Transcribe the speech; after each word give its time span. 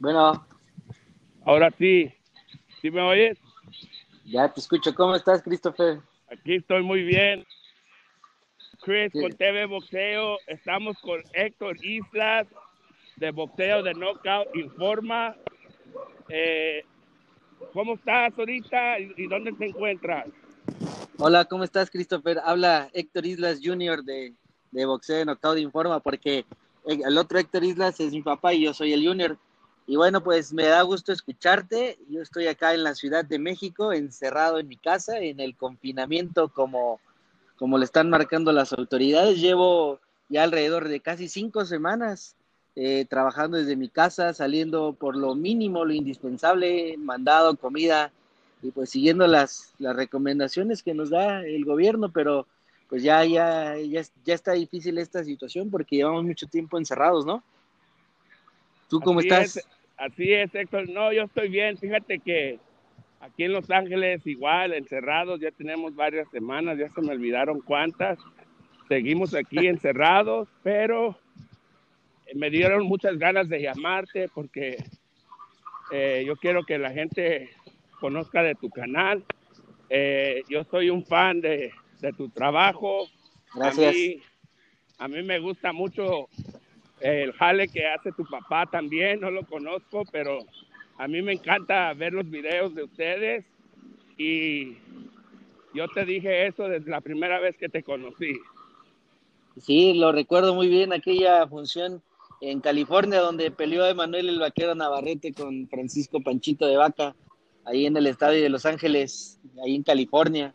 Bueno. 0.00 0.46
Ahora 1.44 1.70
sí. 1.78 2.12
¿Sí 2.80 2.90
me 2.90 3.02
oyes? 3.02 3.38
Ya 4.24 4.52
te 4.52 4.60
escucho. 4.60 4.94
¿Cómo 4.94 5.14
estás, 5.14 5.42
Christopher? 5.42 6.00
Aquí 6.30 6.56
estoy 6.56 6.82
muy 6.82 7.02
bien. 7.02 7.46
Chris 8.80 9.12
con 9.12 9.30
TV 9.32 9.66
Boxeo. 9.66 10.38
Estamos 10.46 10.98
con 11.00 11.20
Héctor 11.34 11.76
Islas 11.84 12.46
de 13.16 13.30
Boxeo 13.30 13.82
de 13.82 13.92
Knockout 13.92 14.56
Informa. 14.56 15.36
Eh, 16.30 16.82
¿Cómo 17.74 17.94
estás 17.94 18.32
ahorita 18.38 18.98
y 18.98 19.26
dónde 19.26 19.52
te 19.52 19.66
encuentras? 19.66 20.28
Hola, 21.18 21.44
¿cómo 21.44 21.64
estás, 21.64 21.90
Christopher? 21.90 22.40
Habla 22.42 22.88
Héctor 22.94 23.26
Islas 23.26 23.60
Jr. 23.62 24.02
de, 24.02 24.34
de 24.70 24.86
Boxeo 24.86 25.18
de 25.18 25.24
Knockout 25.26 25.58
Informa 25.58 26.00
porque 26.00 26.46
el 26.86 27.18
otro 27.18 27.38
Héctor 27.38 27.64
Islas 27.64 28.00
es 28.00 28.12
mi 28.12 28.22
papá 28.22 28.54
y 28.54 28.64
yo 28.64 28.72
soy 28.72 28.94
el 28.94 29.06
Junior. 29.06 29.36
Y 29.86 29.96
bueno, 29.96 30.22
pues 30.22 30.52
me 30.52 30.66
da 30.66 30.82
gusto 30.82 31.12
escucharte. 31.12 31.98
Yo 32.08 32.22
estoy 32.22 32.46
acá 32.46 32.74
en 32.74 32.84
la 32.84 32.94
Ciudad 32.94 33.24
de 33.24 33.38
México, 33.38 33.92
encerrado 33.92 34.58
en 34.58 34.68
mi 34.68 34.76
casa, 34.76 35.18
en 35.18 35.40
el 35.40 35.56
confinamiento 35.56 36.48
como, 36.48 37.00
como 37.58 37.76
le 37.78 37.84
están 37.84 38.08
marcando 38.08 38.52
las 38.52 38.72
autoridades. 38.72 39.40
Llevo 39.40 40.00
ya 40.28 40.44
alrededor 40.44 40.88
de 40.88 41.00
casi 41.00 41.28
cinco 41.28 41.64
semanas 41.64 42.36
eh, 42.76 43.04
trabajando 43.10 43.58
desde 43.58 43.76
mi 43.76 43.88
casa, 43.88 44.32
saliendo 44.32 44.92
por 44.92 45.16
lo 45.16 45.34
mínimo, 45.34 45.84
lo 45.84 45.92
indispensable, 45.92 46.96
mandado 46.96 47.56
comida 47.56 48.12
y 48.62 48.70
pues 48.70 48.90
siguiendo 48.90 49.26
las, 49.26 49.74
las 49.78 49.96
recomendaciones 49.96 50.82
que 50.82 50.94
nos 50.94 51.10
da 51.10 51.44
el 51.44 51.64
gobierno, 51.64 52.10
pero 52.12 52.46
pues 52.88 53.02
ya, 53.02 53.24
ya, 53.24 53.76
ya, 53.76 54.02
ya 54.24 54.34
está 54.34 54.52
difícil 54.52 54.98
esta 54.98 55.24
situación 55.24 55.70
porque 55.70 55.96
llevamos 55.96 56.24
mucho 56.24 56.46
tiempo 56.46 56.78
encerrados, 56.78 57.26
¿no? 57.26 57.42
¿Tú 58.90 59.00
cómo 59.00 59.20
estás? 59.20 59.66
así 59.96 60.32
es, 60.32 60.54
Héctor. 60.54 60.88
No, 60.90 61.12
yo 61.12 61.22
estoy 61.22 61.48
bien. 61.48 61.78
Fíjate 61.78 62.18
que 62.18 62.58
aquí 63.20 63.44
en 63.44 63.52
Los 63.52 63.70
Ángeles 63.70 64.26
igual, 64.26 64.74
encerrados, 64.74 65.40
ya 65.40 65.50
tenemos 65.52 65.94
varias 65.94 66.28
semanas, 66.30 66.76
ya 66.76 66.90
se 66.90 67.00
me 67.00 67.12
olvidaron 67.12 67.60
cuántas. 67.60 68.18
Seguimos 68.88 69.34
aquí 69.34 69.58
encerrados, 69.68 70.48
pero 70.62 71.16
me 72.34 72.50
dieron 72.50 72.84
muchas 72.84 73.16
ganas 73.18 73.48
de 73.48 73.62
llamarte 73.62 74.28
porque 74.28 74.84
eh, 75.92 76.24
yo 76.26 76.36
quiero 76.36 76.64
que 76.64 76.78
la 76.78 76.90
gente 76.90 77.50
conozca 78.00 78.42
de 78.42 78.56
tu 78.56 78.70
canal. 78.70 79.24
Eh, 79.88 80.42
yo 80.48 80.64
soy 80.64 80.90
un 80.90 81.04
fan 81.04 81.40
de, 81.40 81.72
de 82.00 82.12
tu 82.12 82.28
trabajo. 82.28 83.08
Gracias. 83.54 83.94
A 84.98 85.08
mí, 85.08 85.22
me 85.22 85.38
gusta 85.38 85.72
mucho 85.72 86.28
el 87.00 87.32
jale 87.32 87.68
que 87.68 87.86
hace 87.86 88.12
tu 88.12 88.24
papá 88.24 88.66
también, 88.66 89.20
no 89.20 89.30
lo 89.30 89.44
conozco, 89.44 90.04
pero 90.10 90.38
a 90.98 91.08
mí 91.08 91.22
me 91.22 91.32
encanta 91.32 91.92
ver 91.94 92.12
los 92.12 92.28
videos 92.28 92.74
de 92.74 92.84
ustedes 92.84 93.44
y 94.18 94.76
yo 95.74 95.88
te 95.94 96.04
dije 96.04 96.46
eso 96.46 96.68
desde 96.68 96.90
la 96.90 97.00
primera 97.00 97.40
vez 97.40 97.56
que 97.56 97.68
te 97.68 97.82
conocí. 97.82 98.34
Sí, 99.60 99.94
lo 99.94 100.12
recuerdo 100.12 100.54
muy 100.54 100.68
bien, 100.68 100.92
aquella 100.92 101.46
función 101.46 102.02
en 102.40 102.60
California 102.60 103.20
donde 103.20 103.50
peleó 103.50 103.86
Emanuel 103.86 104.28
el 104.28 104.38
Vaquero 104.38 104.74
Navarrete 104.74 105.32
con 105.32 105.68
Francisco 105.68 106.20
Panchito 106.20 106.66
de 106.66 106.76
Vaca, 106.76 107.14
ahí 107.64 107.86
en 107.86 107.96
el 107.96 108.06
estadio 108.06 108.42
de 108.42 108.48
Los 108.48 108.66
Ángeles, 108.66 109.38
ahí 109.62 109.74
en 109.74 109.82
California 109.82 110.54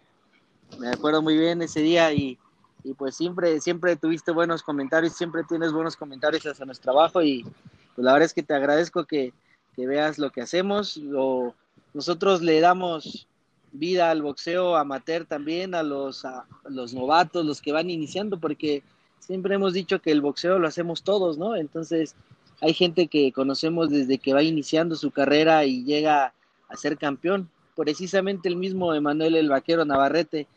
me 0.80 0.90
acuerdo 0.90 1.22
muy 1.22 1.38
bien 1.38 1.62
ese 1.62 1.82
día 1.82 2.12
y, 2.14 2.38
y, 2.86 2.94
pues 2.94 3.16
siempre, 3.16 3.60
siempre 3.60 3.96
tuviste 3.96 4.32
buenos 4.32 4.62
comentarios, 4.62 5.14
siempre 5.14 5.44
tienes 5.44 5.72
buenos 5.74 5.96
comentarios 5.96 6.46
hacia 6.46 6.66
nuestro 6.66 6.94
trabajo 6.94 7.22
y 7.22 7.44
pues 7.44 8.06
la 8.06 8.14
verdad 8.14 8.28
es 8.28 8.34
que 8.34 8.44
te 8.44 8.54
agradezco 8.54 9.06
que, 9.06 9.34
que 9.76 9.88
veas 9.88 10.20
lo 10.20 10.30
que 10.32 10.42
hacemos. 10.42 10.98
Lo, 10.98 11.56
nosotros 11.94 12.42
le 12.42 12.60
damos 12.60 13.28
vida 13.72 14.12
al 14.12 14.22
boxeo 14.22 14.76
amateur 14.76 15.26
también, 15.26 15.76
a 15.76 15.84
los, 15.84 16.26
a 16.26 16.46
los 16.70 16.94
novatos, 16.94 17.46
los 17.46 17.62
que 17.62 17.72
van 17.72 17.90
iniciando, 17.90 18.40
porque 18.40 18.84
siempre 19.20 19.56
hemos 19.56 19.74
dicho 19.74 20.00
que 20.00 20.12
el 20.12 20.22
boxeo 20.22 20.60
lo 20.60 20.68
hacemos 20.68 21.04
todos, 21.04 21.38
¿no? 21.38 21.56
Entonces 21.56 22.16
hay 22.62 22.74
gente 22.74 23.08
que 23.08 23.32
conocemos 23.32 23.90
desde 23.90 24.18
que 24.18 24.34
va 24.34 24.44
iniciando 24.44 24.96
su 24.96 25.12
carrera 25.12 25.66
y 25.66 25.84
llega 25.84 26.34
a 26.70 26.78
ser 26.78 26.98
campeón. 26.98 27.50
Precisamente 27.76 28.48
el 28.48 28.56
mismo 28.56 28.94
Emanuel 28.94 29.36
el 29.36 29.50
Vaquero 29.50 29.84
Navarrete 29.86 30.48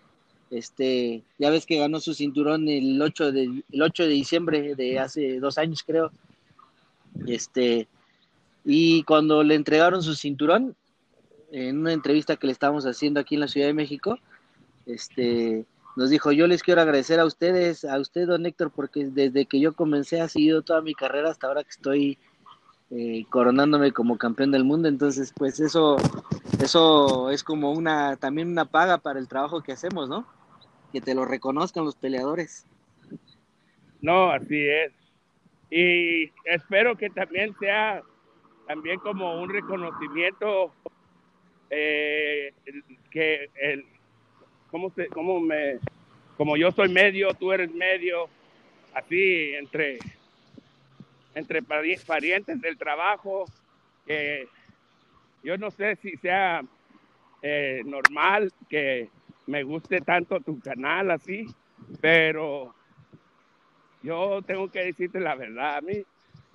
este, 0.50 1.22
ya 1.38 1.50
ves 1.50 1.66
que 1.66 1.78
ganó 1.78 2.00
su 2.00 2.14
cinturón 2.14 2.69
el 2.69 3.00
8 3.00 3.32
de, 3.32 3.62
el 3.70 3.82
8 3.82 4.04
de 4.04 4.09
diciembre 4.09 4.75
de 4.75 4.98
hace 4.98 5.41
dos 5.41 5.59
años, 5.59 5.82
creo. 5.82 6.10
Este, 7.26 7.88
y 8.64 9.03
cuando 9.04 9.42
le 9.42 9.54
entregaron 9.54 10.03
su 10.03 10.14
cinturón, 10.14 10.76
en 11.50 11.78
una 11.78 11.92
entrevista 11.92 12.37
que 12.37 12.47
le 12.47 12.53
estábamos 12.53 12.84
haciendo 12.84 13.20
aquí 13.20 13.34
en 13.34 13.41
la 13.41 13.48
Ciudad 13.48 13.66
de 13.66 13.75
México, 13.75 14.19
este, 14.87 15.64
nos 15.97 16.10
dijo, 16.10 16.32
yo 16.32 16.47
les 16.47 16.62
quiero 16.62 16.81
agradecer 16.81 17.20
a 17.20 17.25
ustedes, 17.25 17.84
a 17.84 17.98
usted, 17.98 18.26
don 18.26 18.47
Héctor, 18.47 18.70
porque 18.70 19.06
desde 19.06 19.47
que 19.47 19.60
yo 19.60 19.72
comencé 19.72 20.20
ha 20.20 20.28
seguido 20.28 20.62
toda 20.62 20.82
mi 20.82 20.94
carrera 20.94 21.31
hasta 21.31 21.47
ahora 21.47 21.64
que 21.64 21.70
estoy 21.70 22.19
eh, 22.91 23.26
coronándome 23.28 23.92
como 23.92 24.16
campeón 24.16 24.50
del 24.50 24.64
mundo. 24.64 24.88
Entonces, 24.88 25.32
pues 25.37 25.60
eso, 25.60 25.97
eso 26.62 27.31
es 27.31 27.42
como 27.42 27.72
una, 27.72 28.16
también 28.16 28.48
una 28.48 28.64
paga 28.64 28.98
para 28.98 29.19
el 29.19 29.28
trabajo 29.28 29.62
que 29.62 29.72
hacemos, 29.72 30.08
¿no? 30.08 30.26
Que 30.93 31.00
te 31.00 31.15
lo 31.15 31.25
reconozcan 31.25 31.84
los 31.84 31.97
peleadores. 31.97 32.66
No, 34.00 34.31
así 34.31 34.66
es. 34.69 34.93
Y 35.71 36.32
espero 36.44 36.97
que 36.97 37.10
también 37.10 37.54
sea 37.59 38.03
también 38.66 39.00
como 39.00 39.41
un 39.41 39.49
reconocimiento 39.49 40.72
eh, 41.71 42.53
que 43.10 43.50
el 43.60 43.84
cómo 44.71 44.91
se 44.91 45.09
cómo 45.09 45.41
me 45.41 45.78
como 46.37 46.56
yo 46.56 46.71
soy 46.72 46.91
medio 46.91 47.32
tú 47.34 47.53
eres 47.53 47.72
medio 47.75 48.28
así 48.94 49.55
entre 49.55 49.99
entre 51.34 51.62
parientes 51.62 52.60
del 52.60 52.76
trabajo 52.76 53.47
que 54.06 54.49
yo 55.43 55.56
no 55.56 55.70
sé 55.70 55.97
si 55.97 56.16
sea 56.19 56.62
eh, 57.43 57.82
normal 57.84 58.53
que 58.69 59.09
me 59.48 59.62
guste 59.62 60.03
tanto 60.03 60.41
tu 60.41 60.60
canal 60.60 61.10
así, 61.10 61.47
pero 62.03 62.75
yo 64.03 64.42
tengo 64.42 64.70
que 64.70 64.84
decirte 64.84 65.20
la 65.20 65.34
verdad, 65.34 65.78
a 65.78 65.81
mí, 65.81 65.94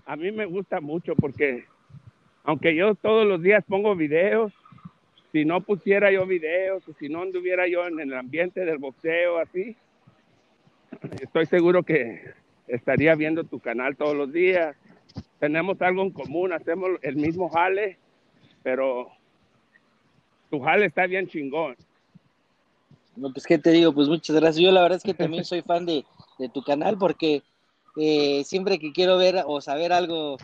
a 0.06 0.16
mí 0.16 0.32
me 0.32 0.46
gusta 0.46 0.80
mucho 0.80 1.16
porque 1.16 1.66
aunque 2.44 2.76
yo 2.76 2.94
todos 2.94 3.26
los 3.26 3.42
días 3.42 3.64
pongo 3.68 3.96
videos, 3.96 4.54
si 5.32 5.44
no 5.44 5.62
pusiera 5.62 6.12
yo 6.12 6.28
videos, 6.28 6.84
si 7.00 7.10
no 7.10 7.24
anduviera 7.24 7.68
yo 7.68 7.88
en 7.88 8.00
el 8.00 8.14
ambiente 8.14 8.64
del 8.64 8.78
boxeo 8.78 9.40
así, 9.40 9.76
estoy 11.20 11.48
seguro 11.48 11.82
que 11.82 12.22
estaría 12.68 13.16
viendo 13.16 13.44
tu 13.44 13.60
canal 13.60 13.96
todos 13.96 14.16
los 14.16 14.32
días. 14.32 14.78
Tenemos 15.40 15.82
algo 15.82 16.04
en 16.04 16.12
común, 16.12 16.54
hacemos 16.54 16.92
el 17.02 17.16
mismo 17.16 17.50
jale, 17.50 17.98
pero 18.62 19.10
tu 20.52 20.60
jale 20.60 20.86
está 20.86 21.08
bien 21.08 21.26
chingón. 21.26 21.76
No, 23.16 23.32
pues 23.32 23.46
qué 23.46 23.58
te 23.58 23.72
digo, 23.72 23.94
pues 23.94 24.08
muchas 24.08 24.36
gracias. 24.36 24.64
Yo 24.64 24.72
la 24.72 24.82
verdad 24.82 24.98
es 24.98 25.04
que 25.04 25.14
también 25.14 25.46
soy 25.46 25.62
fan 25.62 25.86
de, 25.86 26.06
tu 26.54 26.64
canal 26.64 26.98
porque 26.98 27.44
eh, 27.96 28.44
siempre 28.44 28.80
que 28.80 28.92
quiero 28.92 29.18
ver 29.18 29.44
o 29.46 29.62
saber 29.62 29.94
algo 29.94 30.38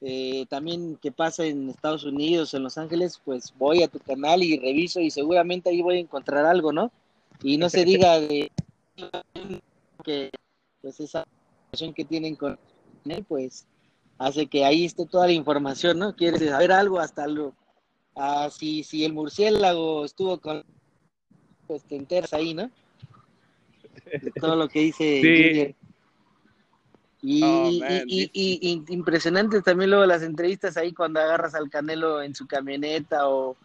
eh, 0.00 0.44
también 0.48 0.96
que 0.96 1.12
pasa 1.12 1.44
en 1.44 1.70
Estados 1.70 2.04
Unidos, 2.04 2.52
en 2.52 2.62
Los 2.62 2.78
Ángeles, 2.78 3.20
pues 3.24 3.54
voy 3.56 3.82
a 3.82 3.88
tu 3.88 3.98
canal 4.00 4.42
y 4.42 4.58
reviso 4.58 5.00
y 5.00 5.10
seguramente 5.10 5.70
ahí 5.70 5.82
voy 5.82 5.96
a 5.96 6.00
encontrar 6.00 6.44
algo, 6.44 6.72
¿no? 6.72 6.90
Y 7.42 7.58
no 7.58 7.70
se 7.70 7.84
diga 7.84 8.20
de 8.20 8.50
que 10.04 10.30
pues 10.82 11.00
esa 11.00 11.26
relación 11.66 11.94
que 11.94 12.04
tienen 12.04 12.36
con 12.36 12.58
él, 13.04 13.24
pues 13.26 13.66
hace 14.18 14.46
que 14.46 14.64
ahí 14.64 14.84
esté 14.84 15.06
toda 15.06 15.26
la 15.26 15.32
información, 15.32 15.98
¿no? 15.98 16.14
Quieres 16.14 16.48
saber 16.48 16.72
algo 16.72 16.98
hasta 16.98 17.26
lo, 17.26 17.54
ah, 18.14 18.48
si, 18.50 18.82
si 18.82 19.04
el 19.04 19.12
murciélago 19.12 20.04
estuvo 20.04 20.38
con 20.40 20.64
pues 21.66 21.82
te 21.84 21.96
enteras 21.96 22.32
ahí, 22.32 22.54
¿no? 22.54 22.70
todo 24.40 24.56
lo 24.56 24.68
que 24.68 24.80
dice 24.80 25.74
Y, 27.22 27.42
oh, 27.42 27.70
y, 28.06 28.84
impresionante 28.88 29.60
también 29.62 29.90
luego 29.90 30.06
las 30.06 30.22
entrevistas 30.22 30.76
ahí 30.76 30.92
cuando 30.92 31.20
agarras 31.20 31.54
al 31.54 31.70
Canelo 31.70 32.22
en 32.22 32.34
su 32.34 32.46
camioneta 32.46 33.28
o, 33.28 33.56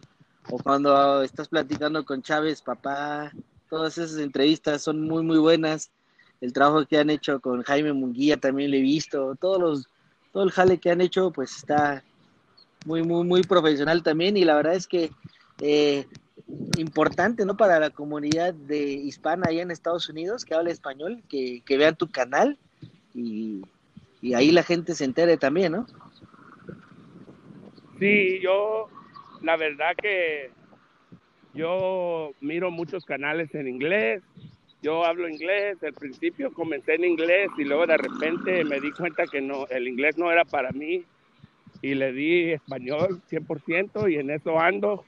o 0.50 0.58
cuando 0.58 1.22
estás 1.22 1.48
platicando 1.48 2.04
con 2.04 2.22
Chávez, 2.22 2.62
papá. 2.62 3.32
Todas 3.68 3.96
esas 3.98 4.18
entrevistas 4.18 4.82
son 4.82 5.02
muy, 5.02 5.22
muy 5.22 5.38
buenas. 5.38 5.90
El 6.40 6.52
trabajo 6.52 6.84
que 6.86 6.98
han 6.98 7.10
hecho 7.10 7.40
con 7.40 7.62
Jaime 7.62 7.92
Munguía 7.92 8.36
también 8.36 8.70
lo 8.70 8.76
he 8.76 8.80
visto. 8.80 9.36
Todos 9.36 9.60
los, 9.60 9.88
todo 10.32 10.42
el 10.42 10.50
jale 10.50 10.78
que 10.78 10.90
han 10.90 11.00
hecho, 11.00 11.30
pues 11.30 11.56
está 11.56 12.02
muy, 12.84 13.02
muy, 13.02 13.24
muy 13.24 13.42
profesional 13.42 14.02
también. 14.02 14.36
Y 14.36 14.44
la 14.44 14.56
verdad 14.56 14.74
es 14.74 14.86
que 14.86 15.12
eh, 15.60 16.06
importante, 16.76 17.44
¿no? 17.44 17.56
Para 17.56 17.78
la 17.80 17.90
comunidad 17.90 18.54
de 18.54 18.82
hispana 18.92 19.48
allá 19.48 19.62
en 19.62 19.70
Estados 19.70 20.08
Unidos 20.08 20.44
que 20.44 20.54
habla 20.54 20.70
español, 20.70 21.22
que, 21.28 21.62
vean 21.68 21.96
tu 21.96 22.10
canal 22.10 22.58
y, 23.14 23.62
ahí 24.34 24.50
la 24.52 24.62
gente 24.62 24.94
se 24.94 25.04
entere 25.04 25.36
también, 25.36 25.72
¿no? 25.72 25.86
Sí, 27.98 28.40
yo, 28.40 28.88
la 29.42 29.56
verdad 29.56 29.94
que 30.00 30.50
yo 31.54 32.32
miro 32.40 32.70
muchos 32.70 33.04
canales 33.04 33.54
en 33.54 33.68
inglés. 33.68 34.22
Yo 34.82 35.04
hablo 35.04 35.28
inglés, 35.28 35.80
al 35.84 35.92
principio 35.92 36.52
comencé 36.52 36.94
en 36.94 37.04
inglés 37.04 37.48
y 37.56 37.64
luego 37.64 37.86
de 37.86 37.96
repente 37.96 38.64
me 38.64 38.80
di 38.80 38.90
cuenta 38.90 39.26
que 39.26 39.40
no, 39.40 39.66
el 39.68 39.86
inglés 39.86 40.18
no 40.18 40.32
era 40.32 40.44
para 40.44 40.72
mí 40.72 41.04
y 41.82 41.94
le 41.94 42.12
di 42.12 42.52
español 42.52 43.22
100% 43.30 44.10
y 44.10 44.16
en 44.16 44.30
eso 44.30 44.58
ando. 44.58 45.04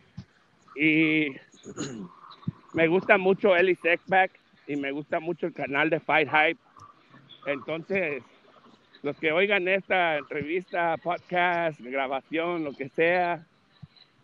Y 0.76 1.36
me 2.74 2.88
gusta 2.88 3.18
mucho 3.18 3.56
Ellie 3.56 3.76
Sexback 3.76 4.32
y 4.66 4.76
me 4.76 4.92
gusta 4.92 5.20
mucho 5.20 5.46
el 5.46 5.52
canal 5.52 5.90
de 5.90 6.00
Fight 6.00 6.28
Hype. 6.28 6.60
Entonces, 7.46 8.22
los 9.02 9.16
que 9.18 9.32
oigan 9.32 9.68
esta 9.68 10.16
entrevista, 10.16 10.96
podcast, 10.96 11.78
grabación, 11.80 12.64
lo 12.64 12.72
que 12.72 12.88
sea, 12.88 13.46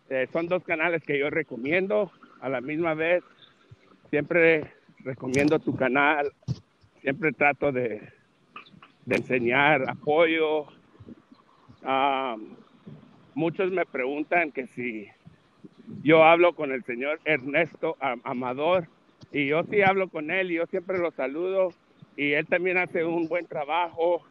eh, 0.09 0.27
son 0.33 0.47
dos 0.47 0.63
canales 0.63 1.03
que 1.03 1.19
yo 1.19 1.29
recomiendo. 1.29 2.11
A 2.41 2.49
la 2.49 2.59
misma 2.59 2.95
vez, 2.95 3.23
siempre 4.09 4.73
recomiendo 5.03 5.59
tu 5.59 5.75
canal, 5.75 6.31
siempre 7.01 7.31
trato 7.31 7.71
de, 7.71 8.01
enseñar 9.07 9.89
apoyo. 9.89 10.65
Ah, 11.83 12.37
muchos 13.35 13.71
me 13.71 13.85
preguntan 13.85 14.51
que 14.51 14.67
si 14.67 15.07
yo 16.03 16.23
hablo 16.23 16.53
con 16.53 16.71
el 16.71 16.83
señor 16.83 17.19
Ernesto 17.25 17.97
Amador 18.23 18.87
y 19.31 19.47
yo 19.47 19.63
sí 19.63 19.81
hablo 19.81 20.09
con 20.09 20.31
él 20.31 20.51
y 20.51 20.55
yo 20.55 20.65
siempre 20.65 20.97
lo 20.97 21.11
saludo 21.11 21.73
y 22.17 22.33
él 22.33 22.45
también 22.47 22.77
hace 22.77 23.03
un 23.03 23.27
buen 23.27 23.45
trabajo 23.45 24.23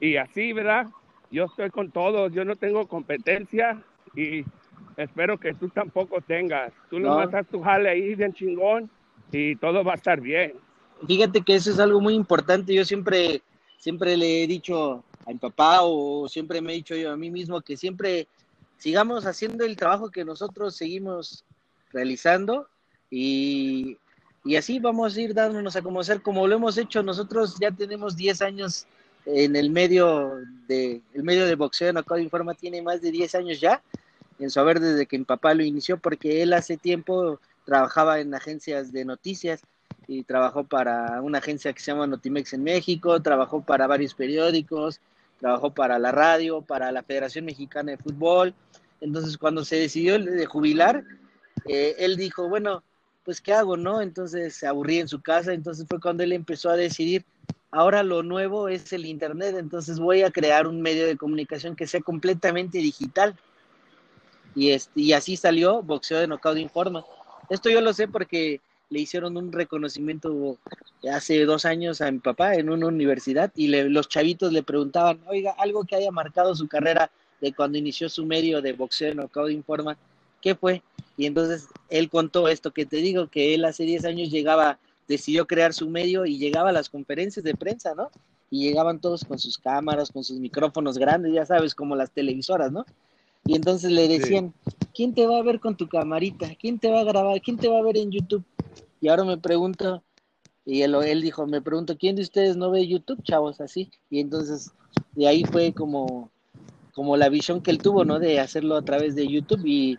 y 0.00 0.16
así, 0.16 0.52
¿verdad? 0.52 0.86
Yo 1.30 1.44
estoy 1.44 1.70
con 1.70 1.90
todos, 1.90 2.32
yo 2.32 2.44
no 2.44 2.56
tengo 2.56 2.86
competencia 2.86 3.82
y 4.14 4.44
espero 4.96 5.38
que 5.38 5.54
tú 5.54 5.68
tampoco 5.68 6.20
tengas. 6.20 6.72
Tú 6.88 6.98
no. 6.98 7.10
nomás 7.10 7.34
haz 7.34 7.46
tu 7.46 7.60
jale 7.60 7.88
ahí 7.90 8.14
bien 8.14 8.32
chingón 8.32 8.90
y 9.32 9.56
todo 9.56 9.84
va 9.84 9.92
a 9.92 9.96
estar 9.96 10.20
bien. 10.20 10.54
Fíjate 11.06 11.42
que 11.42 11.54
eso 11.54 11.70
es 11.70 11.78
algo 11.78 12.00
muy 12.00 12.14
importante. 12.14 12.74
Yo 12.74 12.84
siempre, 12.84 13.42
siempre 13.78 14.16
le 14.16 14.44
he 14.44 14.46
dicho 14.46 15.04
a 15.26 15.30
mi 15.30 15.38
papá 15.38 15.80
o 15.82 16.28
siempre 16.28 16.60
me 16.60 16.72
he 16.72 16.76
dicho 16.76 16.96
yo 16.96 17.12
a 17.12 17.16
mí 17.16 17.30
mismo 17.30 17.60
que 17.60 17.76
siempre 17.76 18.26
sigamos 18.78 19.26
haciendo 19.26 19.64
el 19.64 19.76
trabajo 19.76 20.10
que 20.10 20.24
nosotros 20.24 20.76
seguimos 20.76 21.44
realizando 21.92 22.68
y, 23.10 23.98
y 24.44 24.56
así 24.56 24.78
vamos 24.78 25.16
a 25.16 25.20
ir 25.20 25.34
dándonos 25.34 25.76
a 25.76 25.82
conocer 25.82 26.22
como 26.22 26.46
lo 26.46 26.56
hemos 26.56 26.78
hecho. 26.78 27.02
Nosotros 27.02 27.56
ya 27.60 27.70
tenemos 27.70 28.16
10 28.16 28.42
años 28.42 28.86
en 29.26 29.56
el 29.56 29.70
medio 29.70 30.32
de, 30.66 31.02
el 31.12 31.22
medio 31.22 31.46
de 31.46 31.54
boxeo 31.54 31.88
en 31.88 31.98
Acado 31.98 32.20
Informa 32.20 32.54
tiene 32.54 32.80
más 32.82 33.02
de 33.02 33.10
10 33.10 33.34
años 33.34 33.60
ya, 33.60 33.82
en 34.38 34.50
su 34.50 34.60
haber 34.60 34.80
desde 34.80 35.06
que 35.06 35.18
mi 35.18 35.24
papá 35.24 35.54
lo 35.54 35.62
inició, 35.62 35.98
porque 35.98 36.42
él 36.42 36.52
hace 36.52 36.76
tiempo 36.76 37.40
trabajaba 37.64 38.20
en 38.20 38.34
agencias 38.34 38.92
de 38.92 39.04
noticias 39.04 39.60
y 40.06 40.22
trabajó 40.22 40.64
para 40.64 41.20
una 41.20 41.38
agencia 41.38 41.72
que 41.72 41.80
se 41.80 41.92
llama 41.92 42.06
Notimex 42.06 42.54
en 42.54 42.62
México, 42.62 43.20
trabajó 43.20 43.60
para 43.60 43.86
varios 43.86 44.14
periódicos, 44.14 45.00
trabajó 45.38 45.74
para 45.74 45.98
la 45.98 46.12
radio, 46.12 46.62
para 46.62 46.90
la 46.92 47.02
Federación 47.02 47.44
Mexicana 47.44 47.90
de 47.92 47.98
Fútbol. 47.98 48.54
Entonces, 49.00 49.38
cuando 49.38 49.64
se 49.64 49.76
decidió 49.76 50.18
de 50.18 50.46
jubilar, 50.46 51.04
eh, 51.66 51.96
él 51.98 52.16
dijo, 52.16 52.48
bueno, 52.48 52.82
pues, 53.24 53.40
¿qué 53.40 53.52
hago, 53.52 53.76
no? 53.76 54.00
Entonces, 54.00 54.54
se 54.54 54.66
aburría 54.66 55.00
en 55.00 55.08
su 55.08 55.20
casa, 55.20 55.52
entonces 55.52 55.86
fue 55.88 56.00
cuando 56.00 56.22
él 56.22 56.32
empezó 56.32 56.70
a 56.70 56.76
decidir, 56.76 57.24
Ahora 57.70 58.02
lo 58.02 58.22
nuevo 58.22 58.68
es 58.68 58.92
el 58.94 59.04
Internet, 59.04 59.56
entonces 59.58 59.98
voy 59.98 60.22
a 60.22 60.30
crear 60.30 60.66
un 60.66 60.80
medio 60.80 61.06
de 61.06 61.18
comunicación 61.18 61.76
que 61.76 61.86
sea 61.86 62.00
completamente 62.00 62.78
digital. 62.78 63.36
Y, 64.54 64.70
este, 64.70 65.00
y 65.00 65.12
así 65.12 65.36
salió 65.36 65.82
Boxeo 65.82 66.18
de 66.18 66.26
Knockout 66.26 66.56
Informa. 66.56 67.04
Esto 67.50 67.68
yo 67.68 67.82
lo 67.82 67.92
sé 67.92 68.08
porque 68.08 68.62
le 68.88 69.00
hicieron 69.00 69.36
un 69.36 69.52
reconocimiento 69.52 70.56
hace 71.12 71.44
dos 71.44 71.66
años 71.66 72.00
a 72.00 72.10
mi 72.10 72.20
papá 72.20 72.54
en 72.54 72.70
una 72.70 72.86
universidad 72.86 73.52
y 73.54 73.68
los 73.68 74.08
chavitos 74.08 74.50
le 74.50 74.62
preguntaban, 74.62 75.20
oiga, 75.26 75.54
algo 75.58 75.84
que 75.84 75.96
haya 75.96 76.10
marcado 76.10 76.54
su 76.56 76.66
carrera 76.68 77.10
de 77.40 77.52
cuando 77.52 77.78
inició 77.78 78.08
su 78.08 78.24
medio 78.24 78.60
de 78.62 78.72
boxeo 78.72 79.08
de 79.08 79.14
Knockout 79.14 79.50
Informa, 79.50 79.96
¿qué 80.40 80.54
fue? 80.54 80.82
Y 81.16 81.26
entonces 81.26 81.66
él 81.88 82.08
contó 82.08 82.48
esto 82.48 82.72
que 82.72 82.86
te 82.86 82.96
digo, 82.96 83.28
que 83.28 83.54
él 83.54 83.64
hace 83.64 83.84
10 83.84 84.04
años 84.04 84.30
llegaba 84.30 84.78
decidió 85.08 85.46
crear 85.46 85.72
su 85.72 85.88
medio 85.88 86.26
y 86.26 86.38
llegaba 86.38 86.68
a 86.68 86.72
las 86.72 86.90
conferencias 86.90 87.42
de 87.42 87.54
prensa, 87.54 87.94
¿no? 87.94 88.10
Y 88.50 88.62
llegaban 88.62 89.00
todos 89.00 89.24
con 89.24 89.38
sus 89.38 89.58
cámaras, 89.58 90.10
con 90.10 90.22
sus 90.22 90.38
micrófonos 90.38 90.98
grandes, 90.98 91.32
ya 91.32 91.46
sabes, 91.46 91.74
como 91.74 91.96
las 91.96 92.12
televisoras, 92.12 92.70
¿no? 92.70 92.84
Y 93.44 93.56
entonces 93.56 93.90
le 93.90 94.06
decían, 94.06 94.52
¿quién 94.94 95.14
te 95.14 95.26
va 95.26 95.38
a 95.38 95.42
ver 95.42 95.58
con 95.58 95.76
tu 95.76 95.88
camarita? 95.88 96.54
¿Quién 96.60 96.78
te 96.78 96.90
va 96.90 97.00
a 97.00 97.04
grabar? 97.04 97.40
¿Quién 97.40 97.56
te 97.56 97.68
va 97.68 97.78
a 97.78 97.82
ver 97.82 97.96
en 97.96 98.10
YouTube? 98.10 98.44
Y 99.00 99.08
ahora 99.08 99.24
me 99.24 99.38
pregunto, 99.38 100.02
y 100.66 100.82
él, 100.82 100.94
él 100.94 101.22
dijo, 101.22 101.46
me 101.46 101.62
pregunto, 101.62 101.96
¿quién 101.96 102.16
de 102.16 102.22
ustedes 102.22 102.56
no 102.56 102.70
ve 102.70 102.86
YouTube, 102.86 103.22
chavos? 103.22 103.60
Así. 103.60 103.90
Y 104.10 104.20
entonces, 104.20 104.70
de 105.12 105.26
ahí 105.26 105.44
fue 105.44 105.72
como, 105.72 106.30
como 106.98 107.16
la 107.16 107.28
visión 107.28 107.62
que 107.62 107.70
él 107.70 107.78
tuvo, 107.78 108.04
¿no? 108.04 108.18
De 108.18 108.40
hacerlo 108.40 108.74
a 108.74 108.82
través 108.82 109.14
de 109.14 109.28
YouTube 109.28 109.64
y 109.64 109.96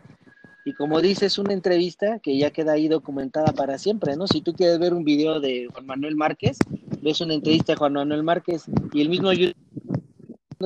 y 0.66 0.74
como 0.74 1.00
dices, 1.00 1.38
una 1.38 1.54
entrevista 1.54 2.20
que 2.20 2.38
ya 2.38 2.52
queda 2.52 2.74
ahí 2.74 2.90
documentada 2.90 3.54
para 3.54 3.78
siempre, 3.78 4.18
¿no? 4.18 4.28
Si 4.28 4.42
tú 4.42 4.52
quieres 4.54 4.78
ver 4.78 4.94
un 4.94 5.06
video 5.06 5.40
de 5.40 5.70
Juan 5.72 5.86
Manuel 5.86 6.18
Márquez, 6.18 6.60
ves 7.02 7.22
una 7.22 7.36
entrevista 7.36 7.72
de 7.72 7.78
Juan 7.78 7.94
Manuel 7.94 8.24
Márquez 8.24 8.66
y 8.92 9.00
el 9.00 9.08
mismo 9.08 9.32
YouTube 9.32 9.56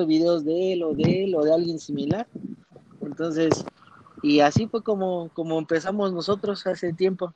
videos 0.07 0.43
de 0.43 0.73
él 0.73 0.81
o 0.81 0.95
de 0.95 1.25
él 1.25 1.35
o 1.35 1.43
de 1.43 1.53
alguien 1.53 1.77
similar. 1.77 2.25
Entonces, 3.01 3.63
y 4.23 4.39
así 4.39 4.65
fue 4.65 4.81
como, 4.81 5.29
como 5.35 5.59
empezamos 5.59 6.11
nosotros 6.11 6.65
hace 6.65 6.93
tiempo. 6.93 7.31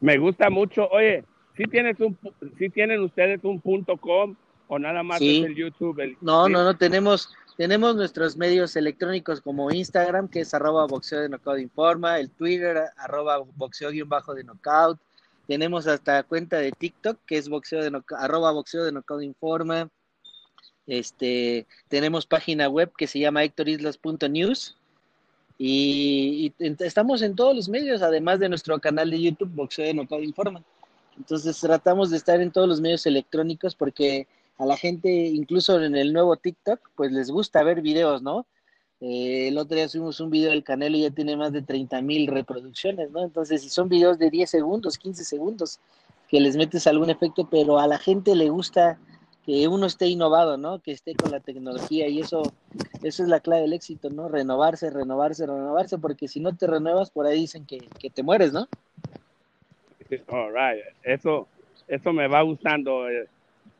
Me 0.00 0.16
gusta 0.16 0.48
mucho. 0.50 0.88
Oye, 0.92 1.24
si 1.56 1.64
tienes 1.64 1.98
un, 1.98 2.16
si 2.56 2.70
tienen 2.70 3.00
ustedes 3.00 3.42
un 3.42 3.60
punto 3.60 3.96
com 3.96 4.36
o 4.72 4.78
nada 4.78 5.02
más 5.02 5.20
es 5.20 5.44
el 5.44 5.54
YouTube. 5.54 6.16
no, 6.22 6.48
no, 6.48 6.64
no 6.64 6.76
tenemos 6.78 7.28
tenemos 7.58 7.94
nuestros 7.94 8.38
medios 8.38 8.74
electrónicos 8.74 9.42
como 9.42 9.70
Instagram, 9.70 10.28
que 10.28 10.40
es 10.40 10.54
arroba 10.54 10.86
boxeo 10.86 11.20
de 11.20 11.28
knockout 11.28 11.60
informa, 11.60 12.18
el 12.18 12.30
Twitter, 12.30 12.84
arroba 12.96 13.44
boxeo 13.56 13.90
guion 13.90 14.08
bajo 14.08 14.32
de 14.34 14.44
knockout. 14.44 14.98
Tenemos 15.46 15.86
hasta 15.86 16.22
cuenta 16.22 16.56
de 16.56 16.72
TikTok, 16.72 17.18
que 17.26 17.36
es 17.36 17.50
boxeo 17.50 17.82
de 17.82 18.02
arroba 18.16 18.50
boxeo 18.52 18.84
de 18.84 18.92
knockout 18.92 19.22
informa. 19.22 19.90
Este, 20.86 21.66
tenemos 21.88 22.24
página 22.24 22.70
web 22.70 22.90
que 22.96 23.06
se 23.06 23.18
llama 23.18 23.44
hectorislas.news 23.44 24.78
y, 25.58 26.54
y 26.58 26.66
estamos 26.80 27.20
en 27.20 27.36
todos 27.36 27.54
los 27.54 27.68
medios, 27.68 28.00
además 28.00 28.40
de 28.40 28.48
nuestro 28.48 28.80
canal 28.80 29.10
de 29.10 29.20
YouTube, 29.20 29.50
Boxeo 29.54 29.84
de 29.84 29.92
Knockout 29.92 30.24
Informa. 30.24 30.62
Entonces 31.18 31.60
tratamos 31.60 32.10
de 32.10 32.16
estar 32.16 32.40
en 32.40 32.50
todos 32.50 32.66
los 32.66 32.80
medios 32.80 33.04
electrónicos 33.04 33.74
porque 33.74 34.26
a 34.62 34.66
la 34.66 34.76
gente, 34.76 35.10
incluso 35.10 35.82
en 35.82 35.96
el 35.96 36.12
nuevo 36.12 36.36
TikTok, 36.36 36.90
pues 36.94 37.10
les 37.10 37.30
gusta 37.30 37.64
ver 37.64 37.82
videos, 37.82 38.22
¿no? 38.22 38.46
Eh, 39.00 39.48
el 39.48 39.58
otro 39.58 39.74
día 39.74 39.88
subimos 39.88 40.20
un 40.20 40.30
video 40.30 40.50
del 40.50 40.62
Canelo 40.62 40.96
y 40.96 41.02
ya 41.02 41.10
tiene 41.10 41.36
más 41.36 41.52
de 41.52 41.62
30 41.62 42.00
mil 42.02 42.28
reproducciones, 42.28 43.10
¿no? 43.10 43.24
Entonces, 43.24 43.62
si 43.62 43.68
son 43.68 43.88
videos 43.88 44.20
de 44.20 44.30
10 44.30 44.48
segundos, 44.48 44.98
15 44.98 45.24
segundos, 45.24 45.80
que 46.28 46.40
les 46.40 46.56
metes 46.56 46.86
algún 46.86 47.10
efecto, 47.10 47.48
pero 47.50 47.80
a 47.80 47.88
la 47.88 47.98
gente 47.98 48.36
le 48.36 48.50
gusta 48.50 49.00
que 49.44 49.66
uno 49.66 49.86
esté 49.86 50.06
innovado, 50.06 50.56
¿no? 50.56 50.78
Que 50.80 50.92
esté 50.92 51.16
con 51.16 51.32
la 51.32 51.40
tecnología 51.40 52.06
y 52.06 52.20
eso, 52.20 52.42
eso 53.02 53.24
es 53.24 53.28
la 53.28 53.40
clave 53.40 53.62
del 53.62 53.72
éxito, 53.72 54.10
¿no? 54.10 54.28
Renovarse, 54.28 54.90
renovarse, 54.90 55.44
renovarse, 55.44 55.98
porque 55.98 56.28
si 56.28 56.38
no 56.38 56.54
te 56.54 56.68
renuevas, 56.68 57.10
por 57.10 57.26
ahí 57.26 57.40
dicen 57.40 57.66
que, 57.66 57.80
que 57.98 58.10
te 58.10 58.22
mueres, 58.22 58.52
¿no? 58.52 58.68
All 60.28 60.52
right. 60.52 60.84
Eso, 61.02 61.48
eso 61.88 62.12
me 62.12 62.28
va 62.28 62.42
gustando. 62.42 63.08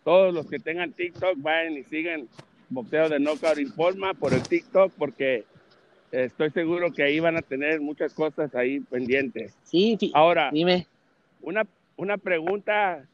Todos 0.05 0.35
los 0.35 0.47
que 0.47 0.59
tengan 0.59 0.93
TikTok 0.93 1.35
vayan 1.37 1.75
y 1.75 1.85
sigan 1.85 2.29
Boxeo 2.71 3.09
de 3.09 3.21
Knockout 3.21 3.59
Informa 3.59 4.15
por 4.15 4.33
el 4.33 4.43
TikTok 4.43 4.93
porque 4.99 5.45
estoy 6.11 6.51
seguro 6.51 6.93
que 6.93 7.03
ahí 7.03 7.21
van 7.21 7.37
a 7.37 7.43
tener 7.43 7.81
muchas 7.81 8.13
cosas 8.13 8.55
ahí 8.55 8.81
pendientes. 8.81 9.55
Sí, 9.65 9.99
ahora, 10.15 10.51
dime. 10.53 10.87
Una, 11.41 11.67
una 11.97 12.19
pregunta 12.19 13.07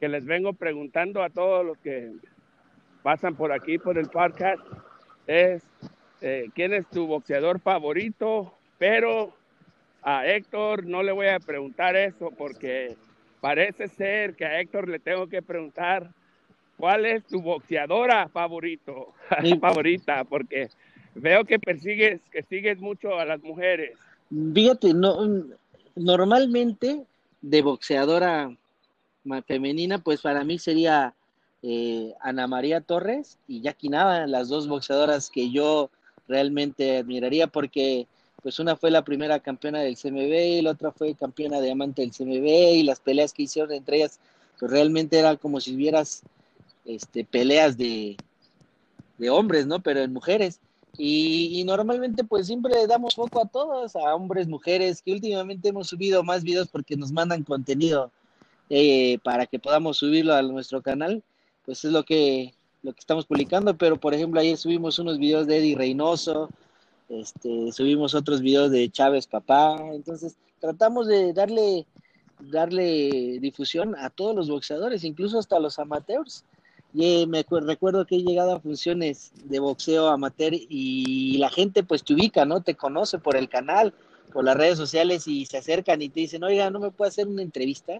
que 0.00 0.08
les 0.08 0.24
vengo 0.24 0.52
preguntando 0.52 1.22
a 1.22 1.30
todos 1.30 1.64
los 1.64 1.78
que 1.78 2.10
pasan 3.02 3.36
por 3.36 3.52
aquí 3.52 3.78
por 3.78 3.98
el 3.98 4.08
podcast 4.08 4.62
es 5.26 5.62
eh, 6.20 6.48
quién 6.54 6.72
es 6.72 6.86
tu 6.88 7.06
boxeador 7.06 7.60
favorito, 7.60 8.54
pero 8.78 9.32
a 10.02 10.26
Héctor 10.26 10.86
no 10.86 11.02
le 11.02 11.12
voy 11.12 11.28
a 11.28 11.38
preguntar 11.38 11.96
eso 11.96 12.30
porque 12.36 12.96
parece 13.40 13.88
ser 13.88 14.34
que 14.34 14.44
a 14.44 14.60
Héctor 14.60 14.88
le 14.88 14.98
tengo 14.98 15.28
que 15.28 15.42
preguntar 15.42 16.10
¿Cuál 16.76 17.06
es 17.06 17.24
tu 17.24 17.40
boxeadora 17.40 18.28
favorito, 18.28 19.14
favorita? 19.60 20.24
Porque 20.24 20.68
veo 21.14 21.44
que 21.44 21.58
persigues, 21.58 22.20
que 22.30 22.42
sigues 22.42 22.78
mucho 22.80 23.18
a 23.18 23.24
las 23.24 23.42
mujeres. 23.42 23.98
Fíjate, 24.54 24.94
no, 24.94 25.44
normalmente 25.94 27.04
de 27.40 27.62
boxeadora 27.62 28.56
femenina, 29.46 29.98
pues 29.98 30.20
para 30.20 30.44
mí 30.44 30.58
sería 30.58 31.14
eh, 31.62 32.14
Ana 32.20 32.46
María 32.46 32.80
Torres 32.80 33.38
y 33.46 33.60
Jackie 33.60 33.88
Nava, 33.88 34.26
las 34.26 34.48
dos 34.48 34.66
boxeadoras 34.68 35.30
que 35.30 35.50
yo 35.50 35.90
realmente 36.26 36.98
admiraría 36.98 37.46
porque 37.46 38.06
pues 38.42 38.58
una 38.58 38.74
fue 38.74 38.90
la 38.90 39.04
primera 39.04 39.38
campeona 39.38 39.80
del 39.80 39.96
CMB 39.96 40.58
y 40.58 40.62
la 40.62 40.72
otra 40.72 40.90
fue 40.90 41.14
campeona 41.14 41.60
de 41.60 41.70
amante 41.70 42.02
del 42.02 42.10
CMB 42.10 42.46
y 42.74 42.82
las 42.82 42.98
peleas 43.00 43.32
que 43.32 43.44
hicieron 43.44 43.72
entre 43.72 43.98
ellas 43.98 44.18
pues 44.58 44.70
realmente 44.70 45.18
era 45.18 45.36
como 45.36 45.60
si 45.60 45.76
vieras 45.76 46.22
este, 46.84 47.24
peleas 47.24 47.76
de, 47.76 48.16
de 49.18 49.30
hombres, 49.30 49.66
¿no? 49.66 49.80
Pero 49.80 50.00
en 50.00 50.12
mujeres. 50.12 50.60
Y, 50.98 51.62
normalmente 51.64 52.22
pues 52.22 52.46
siempre 52.46 52.86
damos 52.86 53.14
foco 53.14 53.42
a 53.42 53.48
todos, 53.48 53.96
a 53.96 54.14
hombres, 54.14 54.46
mujeres, 54.46 55.00
que 55.00 55.12
últimamente 55.12 55.70
hemos 55.70 55.88
subido 55.88 56.22
más 56.22 56.42
videos 56.42 56.68
porque 56.68 56.96
nos 56.96 57.12
mandan 57.12 57.44
contenido 57.44 58.10
eh, 58.68 59.18
para 59.24 59.46
que 59.46 59.58
podamos 59.58 59.96
subirlo 59.98 60.34
a 60.34 60.42
nuestro 60.42 60.82
canal, 60.82 61.22
pues 61.64 61.84
es 61.84 61.92
lo 61.92 62.04
que, 62.04 62.52
lo 62.82 62.92
que 62.92 63.00
estamos 63.00 63.24
publicando, 63.24 63.76
pero 63.76 63.98
por 63.98 64.12
ejemplo 64.12 64.40
ayer 64.40 64.56
subimos 64.56 64.98
unos 64.98 65.18
videos 65.18 65.46
de 65.46 65.58
Eddie 65.58 65.76
Reynoso, 65.76 66.50
este, 67.08 67.72
subimos 67.72 68.14
otros 68.14 68.42
videos 68.42 68.70
de 68.70 68.90
Chávez 68.90 69.26
Papá, 69.26 69.76
entonces 69.92 70.36
tratamos 70.60 71.06
de 71.06 71.32
darle, 71.32 71.86
darle 72.38 73.38
difusión 73.40 73.94
a 73.96 74.10
todos 74.10 74.36
los 74.36 74.50
boxeadores, 74.50 75.04
incluso 75.04 75.38
hasta 75.38 75.58
los 75.58 75.78
amateurs, 75.78 76.44
y 76.94 77.26
me 77.26 77.44
recuerdo 77.48 78.04
que 78.04 78.16
he 78.16 78.22
llegado 78.22 78.54
a 78.54 78.60
funciones 78.60 79.32
de 79.44 79.58
boxeo 79.58 80.08
amateur 80.08 80.52
y 80.52 81.38
la 81.38 81.48
gente 81.48 81.82
pues 81.82 82.04
te 82.04 82.12
ubica, 82.12 82.44
¿no? 82.44 82.60
Te 82.62 82.74
conoce 82.74 83.18
por 83.18 83.36
el 83.36 83.48
canal, 83.48 83.94
por 84.32 84.44
las 84.44 84.56
redes 84.56 84.76
sociales 84.76 85.26
y 85.26 85.46
se 85.46 85.58
acercan 85.58 86.02
y 86.02 86.10
te 86.10 86.20
dicen, 86.20 86.44
oiga, 86.44 86.68
¿no 86.70 86.80
me 86.80 86.90
puede 86.90 87.08
hacer 87.08 87.28
una 87.28 87.42
entrevista? 87.42 87.98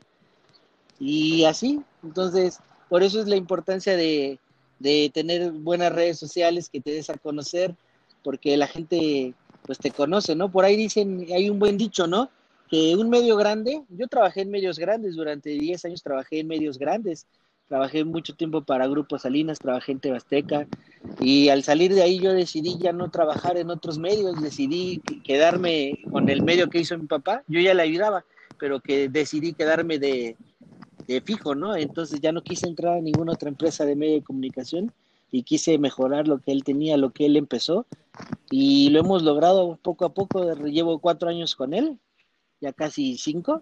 Y 0.98 1.44
así, 1.44 1.80
entonces, 2.02 2.58
por 2.90 3.02
eso 3.02 3.20
es 3.20 3.28
la 3.28 3.36
importancia 3.36 3.96
de, 3.96 4.38
de 4.78 5.10
tener 5.12 5.50
buenas 5.52 5.92
redes 5.92 6.18
sociales 6.18 6.68
que 6.68 6.80
te 6.80 6.92
des 6.92 7.08
a 7.08 7.16
conocer, 7.16 7.74
porque 8.22 8.56
la 8.56 8.66
gente 8.66 9.34
pues 9.64 9.78
te 9.78 9.90
conoce, 9.90 10.34
¿no? 10.34 10.50
Por 10.50 10.64
ahí 10.64 10.76
dicen, 10.76 11.26
hay 11.34 11.48
un 11.48 11.58
buen 11.58 11.78
dicho, 11.78 12.06
¿no? 12.06 12.30
Que 12.68 12.94
un 12.96 13.08
medio 13.08 13.36
grande, 13.36 13.82
yo 13.88 14.06
trabajé 14.08 14.42
en 14.42 14.50
medios 14.50 14.78
grandes, 14.78 15.14
durante 15.14 15.50
10 15.50 15.84
años 15.86 16.02
trabajé 16.02 16.40
en 16.40 16.48
medios 16.48 16.78
grandes, 16.78 17.26
trabajé 17.72 18.04
mucho 18.04 18.34
tiempo 18.34 18.60
para 18.60 18.86
Grupo 18.86 19.18
Salinas, 19.18 19.58
trabajé 19.58 19.92
en 19.92 20.00
Tebasteca 20.00 20.66
y 21.20 21.48
al 21.48 21.62
salir 21.62 21.94
de 21.94 22.02
ahí 22.02 22.18
yo 22.18 22.34
decidí 22.34 22.76
ya 22.78 22.92
no 22.92 23.10
trabajar 23.10 23.56
en 23.56 23.70
otros 23.70 23.96
medios, 23.98 24.42
decidí 24.42 25.00
quedarme 25.24 25.98
con 26.10 26.28
el 26.28 26.42
medio 26.42 26.68
que 26.68 26.80
hizo 26.80 26.98
mi 26.98 27.06
papá, 27.06 27.42
yo 27.48 27.60
ya 27.60 27.72
le 27.72 27.80
ayudaba, 27.80 28.26
pero 28.58 28.80
que 28.80 29.08
decidí 29.08 29.54
quedarme 29.54 29.98
de, 29.98 30.36
fijo, 31.24 31.54
¿no? 31.54 31.74
Entonces 31.74 32.20
ya 32.20 32.30
no 32.30 32.42
quise 32.42 32.66
entrar 32.66 32.98
a 32.98 33.00
ninguna 33.00 33.32
otra 33.32 33.48
empresa 33.48 33.86
de 33.86 33.96
medio 33.96 34.16
de 34.16 34.22
comunicación 34.22 34.92
y 35.30 35.42
quise 35.42 35.78
mejorar 35.78 36.28
lo 36.28 36.40
que 36.40 36.52
él 36.52 36.64
tenía, 36.64 36.98
lo 36.98 37.12
que 37.12 37.24
él 37.24 37.38
empezó 37.38 37.86
y 38.50 38.90
lo 38.90 39.00
hemos 39.00 39.22
logrado 39.22 39.78
poco 39.80 40.04
a 40.04 40.12
poco, 40.12 40.52
llevo 40.66 40.98
cuatro 40.98 41.30
años 41.30 41.56
con 41.56 41.72
él, 41.72 41.98
ya 42.60 42.74
casi 42.74 43.16
cinco 43.16 43.60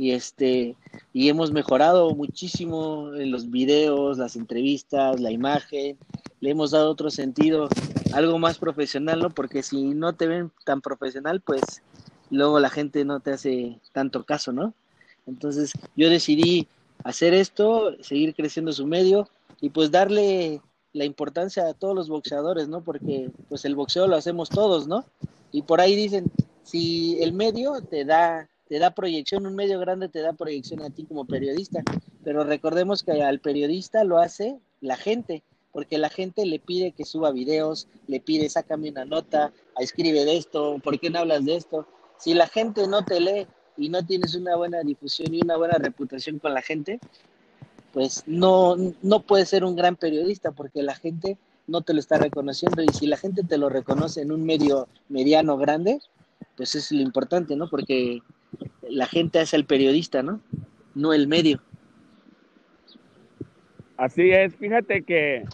y 0.00 0.12
este 0.12 0.76
y 1.12 1.28
hemos 1.28 1.52
mejorado 1.52 2.14
muchísimo 2.14 3.12
en 3.14 3.30
los 3.30 3.50
videos, 3.50 4.16
las 4.16 4.34
entrevistas, 4.34 5.20
la 5.20 5.30
imagen, 5.30 5.98
le 6.40 6.50
hemos 6.50 6.70
dado 6.70 6.90
otro 6.90 7.10
sentido, 7.10 7.68
algo 8.14 8.38
más 8.38 8.56
profesional, 8.56 9.20
¿no? 9.20 9.28
Porque 9.28 9.62
si 9.62 9.92
no 9.92 10.14
te 10.14 10.26
ven 10.26 10.50
tan 10.64 10.80
profesional, 10.80 11.42
pues 11.42 11.60
luego 12.30 12.58
la 12.60 12.70
gente 12.70 13.04
no 13.04 13.20
te 13.20 13.32
hace 13.32 13.78
tanto 13.92 14.24
caso, 14.24 14.52
¿no? 14.52 14.72
Entonces 15.26 15.74
yo 15.96 16.08
decidí 16.08 16.66
hacer 17.04 17.34
esto, 17.34 17.94
seguir 18.00 18.34
creciendo 18.34 18.72
su 18.72 18.86
medio 18.86 19.28
y 19.60 19.68
pues 19.68 19.90
darle 19.90 20.62
la 20.94 21.04
importancia 21.04 21.68
a 21.68 21.74
todos 21.74 21.94
los 21.94 22.08
boxeadores, 22.08 22.68
¿no? 22.68 22.80
Porque 22.80 23.30
pues 23.50 23.66
el 23.66 23.74
boxeo 23.74 24.08
lo 24.08 24.16
hacemos 24.16 24.48
todos, 24.48 24.86
¿no? 24.86 25.04
Y 25.52 25.60
por 25.60 25.82
ahí 25.82 25.94
dicen, 25.94 26.32
si 26.62 27.22
el 27.22 27.34
medio 27.34 27.82
te 27.82 28.06
da 28.06 28.48
te 28.70 28.78
da 28.78 28.92
proyección, 28.92 29.48
un 29.48 29.56
medio 29.56 29.80
grande 29.80 30.08
te 30.08 30.20
da 30.20 30.32
proyección 30.32 30.80
a 30.82 30.90
ti 30.90 31.04
como 31.04 31.24
periodista, 31.24 31.82
pero 32.22 32.44
recordemos 32.44 33.02
que 33.02 33.20
al 33.20 33.40
periodista 33.40 34.04
lo 34.04 34.18
hace 34.18 34.60
la 34.80 34.96
gente, 34.96 35.42
porque 35.72 35.98
la 35.98 36.08
gente 36.08 36.46
le 36.46 36.60
pide 36.60 36.92
que 36.92 37.04
suba 37.04 37.32
videos, 37.32 37.88
le 38.06 38.20
pide 38.20 38.48
sácame 38.48 38.90
una 38.90 39.04
nota, 39.04 39.52
escribe 39.80 40.24
de 40.24 40.36
esto, 40.36 40.78
¿por 40.84 41.00
qué 41.00 41.10
no 41.10 41.18
hablas 41.18 41.44
de 41.44 41.56
esto? 41.56 41.88
Si 42.16 42.32
la 42.32 42.46
gente 42.46 42.86
no 42.86 43.04
te 43.04 43.18
lee 43.18 43.48
y 43.76 43.88
no 43.88 44.06
tienes 44.06 44.36
una 44.36 44.54
buena 44.54 44.82
difusión 44.82 45.34
y 45.34 45.40
una 45.42 45.56
buena 45.56 45.76
reputación 45.76 46.38
con 46.38 46.54
la 46.54 46.62
gente, 46.62 47.00
pues 47.92 48.22
no, 48.28 48.76
no 49.02 49.22
puedes 49.22 49.48
ser 49.48 49.64
un 49.64 49.74
gran 49.74 49.96
periodista 49.96 50.52
porque 50.52 50.84
la 50.84 50.94
gente 50.94 51.38
no 51.66 51.80
te 51.82 51.92
lo 51.92 51.98
está 51.98 52.18
reconociendo 52.18 52.84
y 52.84 52.88
si 52.90 53.08
la 53.08 53.16
gente 53.16 53.42
te 53.42 53.58
lo 53.58 53.68
reconoce 53.68 54.20
en 54.20 54.30
un 54.30 54.44
medio 54.44 54.86
mediano 55.08 55.56
grande, 55.56 55.98
pues 56.60 56.74
es 56.74 56.92
lo 56.92 57.00
importante, 57.00 57.56
¿no? 57.56 57.70
Porque 57.70 58.20
la 58.82 59.06
gente 59.06 59.38
hace 59.38 59.56
el 59.56 59.64
periodista, 59.64 60.22
¿no? 60.22 60.42
No 60.94 61.14
el 61.14 61.26
medio. 61.26 61.58
Así 63.96 64.30
es, 64.30 64.54
fíjate 64.56 65.02
que 65.02 65.44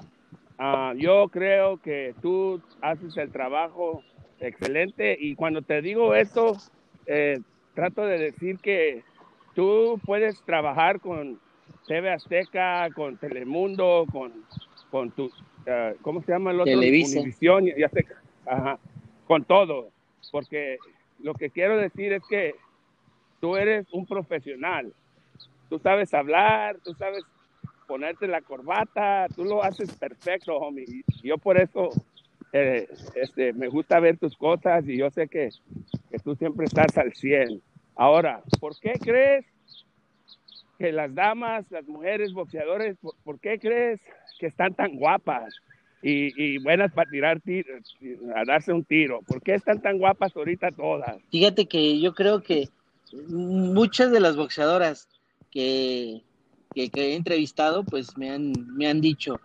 ah, 0.58 0.94
yo 0.96 1.28
creo 1.28 1.80
que 1.80 2.12
tú 2.20 2.60
haces 2.80 3.16
el 3.18 3.30
trabajo 3.30 4.02
excelente 4.40 5.16
y 5.20 5.36
cuando 5.36 5.62
te 5.62 5.80
digo 5.80 6.12
esto, 6.16 6.56
eh, 7.06 7.38
trato 7.74 8.04
de 8.04 8.18
decir 8.18 8.58
que 8.58 9.04
tú 9.54 10.00
puedes 10.04 10.42
trabajar 10.42 10.98
con 10.98 11.38
TV 11.86 12.10
Azteca, 12.10 12.88
con 12.96 13.16
Telemundo, 13.16 14.06
con, 14.10 14.32
con 14.90 15.12
tu, 15.12 15.30
ah, 15.68 15.92
¿cómo 16.02 16.20
se 16.24 16.32
llama 16.32 16.50
el 16.50 16.62
otro? 16.62 16.80
Televisión 16.80 17.68
y 17.68 17.80
Azteca, 17.84 18.20
Ajá, 18.44 18.80
con 19.28 19.44
todo, 19.44 19.90
porque 20.32 20.78
lo 21.20 21.34
que 21.34 21.50
quiero 21.50 21.78
decir 21.78 22.12
es 22.12 22.22
que 22.28 22.54
tú 23.40 23.56
eres 23.56 23.86
un 23.92 24.06
profesional. 24.06 24.92
Tú 25.68 25.78
sabes 25.78 26.14
hablar, 26.14 26.78
tú 26.84 26.94
sabes 26.94 27.24
ponerte 27.86 28.26
la 28.26 28.40
corbata, 28.40 29.26
tú 29.34 29.44
lo 29.44 29.62
haces 29.62 29.94
perfecto, 29.94 30.56
homie. 30.56 30.86
Yo 31.22 31.38
por 31.38 31.60
eso 31.60 31.90
eh, 32.52 32.88
este, 33.14 33.52
me 33.52 33.68
gusta 33.68 34.00
ver 34.00 34.18
tus 34.18 34.36
cosas 34.36 34.86
y 34.88 34.96
yo 34.96 35.10
sé 35.10 35.28
que, 35.28 35.50
que 36.10 36.18
tú 36.18 36.34
siempre 36.34 36.66
estás 36.66 36.96
al 36.98 37.12
100. 37.12 37.60
Ahora, 37.94 38.42
¿por 38.60 38.78
qué 38.78 38.94
crees 39.00 39.46
que 40.78 40.92
las 40.92 41.14
damas, 41.14 41.70
las 41.70 41.86
mujeres 41.86 42.32
boxeadores, 42.32 42.96
¿por, 43.24 43.40
qué 43.40 43.58
crees 43.58 44.00
que 44.38 44.46
están 44.46 44.74
tan 44.74 44.96
guapas 44.96 45.54
y, 46.02 46.32
y, 46.42 46.58
buenas 46.58 46.92
para 46.92 47.10
tirar 47.10 47.40
tiros, 47.40 47.96
a 48.34 48.44
darse 48.44 48.72
un 48.72 48.84
tiro? 48.84 49.20
¿Por 49.26 49.42
qué 49.42 49.54
están 49.54 49.80
tan 49.80 49.98
guapas 49.98 50.36
ahorita 50.36 50.70
todas? 50.70 51.16
Fíjate 51.30 51.66
que 51.66 52.00
yo 52.00 52.14
creo 52.14 52.42
que 52.42 52.68
muchas 53.28 54.10
de 54.10 54.20
las 54.20 54.36
boxeadoras 54.36 55.08
que, 55.50 56.22
que, 56.74 56.90
he 56.94 57.14
entrevistado, 57.14 57.84
pues 57.84 58.16
me 58.16 58.30
han, 58.30 58.52
me 58.76 58.88
han 58.88 59.00
dicho, 59.00 59.40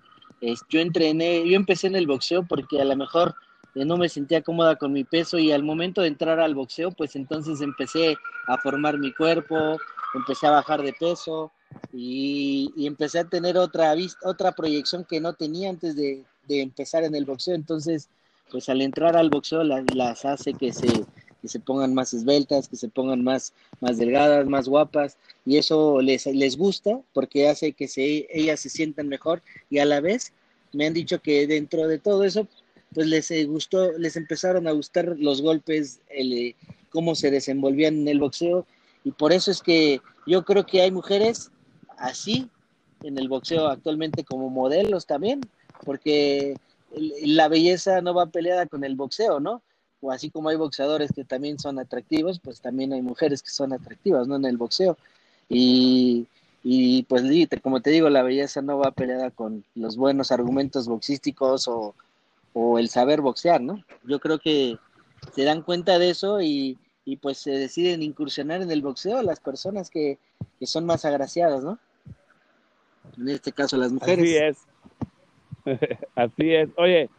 yo 0.70 0.80
entrené, 0.80 1.48
yo 1.48 1.56
empecé 1.56 1.88
en 1.88 1.96
el 1.96 2.08
boxeo 2.08 2.46
porque 2.48 2.82
a 2.82 2.86
lo 2.86 2.96
mejor 2.96 3.36
eh, 3.76 3.86
no 3.86 3.98
me 3.98 4.10
sentía 4.10 4.42
cómoda 4.42 4.76
con 4.76 4.92
mi 4.92 5.04
peso 5.04 5.38
y 5.38 5.52
al 5.52 5.64
momento 5.64 6.02
de 6.02 6.08
entrar 6.08 6.40
al 6.40 6.56
boxeo, 6.56 6.92
pues 6.92 7.16
entonces 7.16 7.62
empecé 7.62 8.18
a 8.48 8.58
formar 8.58 8.98
mi 8.98 9.14
cuerpo, 9.14 9.78
empecé 10.14 10.48
a 10.48 10.52
bajar 10.52 10.82
de 10.82 10.94
peso 10.94 11.52
y, 11.94 12.74
empecé 12.86 13.20
a 13.20 13.30
tener 13.30 13.58
otra 13.58 13.94
vista, 13.96 14.28
otra 14.28 14.52
proyección 14.52 15.06
que 15.06 15.22
no 15.22 15.34
tenía 15.34 15.70
antes 15.70 15.96
de, 15.96 16.26
empezar 16.50 17.04
en 17.04 17.16
el 17.16 17.26
boxeo. 17.26 17.56
Entonces, 17.56 18.10
pues 18.52 18.70
al 18.70 18.82
entrar 18.82 19.16
al 19.16 19.30
boxeo 19.30 19.64
las 19.64 20.26
hace 20.26 20.54
que 20.54 20.74
se 20.74 21.06
que 21.42 21.48
se 21.48 21.60
pongan 21.60 21.94
más 21.94 22.14
esbeltas, 22.14 22.68
que 22.68 22.76
se 22.76 22.88
pongan 22.88 23.24
más, 23.24 23.54
más 23.80 23.98
delgadas, 23.98 24.46
más 24.46 24.68
guapas, 24.68 25.18
y 25.46 25.58
eso 25.58 26.00
les, 26.02 26.28
les 26.28 26.56
gusta 26.56 27.02
porque 27.14 27.50
hace 27.50 27.74
que 27.74 27.88
se, 27.88 28.28
ellas 28.32 28.60
se 28.60 28.70
sientan 28.70 29.08
mejor. 29.08 29.42
Y 29.70 29.80
a 29.80 29.86
la 29.86 30.00
vez 30.02 30.34
me 30.72 30.86
han 30.86 30.94
dicho 30.94 31.20
que 31.20 31.48
dentro 31.48 31.88
de 31.88 31.98
todo 31.98 32.24
eso, 32.24 32.48
pues 32.94 33.08
les 33.08 33.32
eh, 33.32 33.46
gustó, 33.46 33.92
les 33.98 34.16
empezaron 34.16 34.68
a 34.68 34.72
gustar 34.72 35.16
los 35.18 35.42
golpes, 35.42 36.00
el, 36.10 36.32
eh, 36.34 36.56
cómo 36.90 37.16
se 37.16 37.32
desenvolvían 37.32 37.96
en 37.96 38.08
el 38.08 38.20
boxeo, 38.20 38.66
y 39.04 39.12
por 39.12 39.34
eso 39.34 39.50
es 39.50 39.62
que 39.62 40.00
yo 40.28 40.46
creo 40.46 40.66
que 40.66 40.82
hay 40.82 40.92
mujeres 40.92 41.52
así 41.98 42.50
en 43.02 43.18
el 43.18 43.28
boxeo 43.30 43.68
actualmente 43.68 44.24
como 44.24 44.50
modelos 44.50 45.08
también, 45.08 45.42
porque 45.86 46.56
la 47.24 47.48
belleza 47.48 48.02
no 48.02 48.14
va 48.14 48.28
peleada 48.28 48.66
con 48.66 48.84
el 48.84 48.96
boxeo, 48.96 49.40
¿no? 49.40 49.62
o 50.02 50.12
así 50.12 50.30
como 50.30 50.50
hay 50.50 50.58
boxeadores 50.58 51.12
que 51.14 51.24
también 51.24 51.60
son 51.60 51.80
atractivos, 51.80 52.40
pues 52.40 52.60
también 52.60 52.92
hay 52.92 53.02
mujeres 53.02 53.42
que 53.44 53.52
son 53.52 53.72
atractivas, 53.72 54.28
¿no? 54.28 54.36
En 54.36 54.46
el 54.46 54.58
boxeo. 54.58 54.98
Y, 55.48 56.28
y 56.64 57.04
pues 57.04 57.24
como 57.62 57.82
te 57.82 57.92
digo, 57.92 58.10
la 58.10 58.24
belleza 58.24 58.62
no 58.62 58.80
va 58.80 58.92
peleada 58.92 59.30
con 59.30 59.64
los 59.76 59.98
buenos 59.98 60.32
argumentos 60.32 60.88
boxísticos 60.88 61.68
o, 61.68 61.94
o 62.54 62.80
el 62.80 62.90
saber 62.90 63.22
boxear, 63.22 63.62
¿no? 63.62 63.84
Yo 64.04 64.20
creo 64.20 64.40
que 64.40 64.78
se 65.36 65.44
dan 65.44 65.62
cuenta 65.62 66.00
de 66.00 66.10
eso 66.10 66.42
y, 66.42 66.80
y 67.06 67.18
pues 67.18 67.38
se 67.38 67.52
deciden 67.52 68.02
incursionar 68.02 68.64
en 68.64 68.72
el 68.72 68.82
boxeo 68.82 69.22
las 69.22 69.40
personas 69.40 69.92
que, 69.92 70.18
que 70.60 70.66
son 70.66 70.86
más 70.86 71.06
agraciadas, 71.06 71.64
¿no? 71.64 71.78
en 73.18 73.30
este 73.30 73.52
caso 73.52 73.78
las 73.78 73.92
mujeres. 73.92 74.24
Así 74.24 74.36
es. 74.36 74.58
Así 76.16 76.54
es. 76.54 76.70
Oye, 76.78 77.10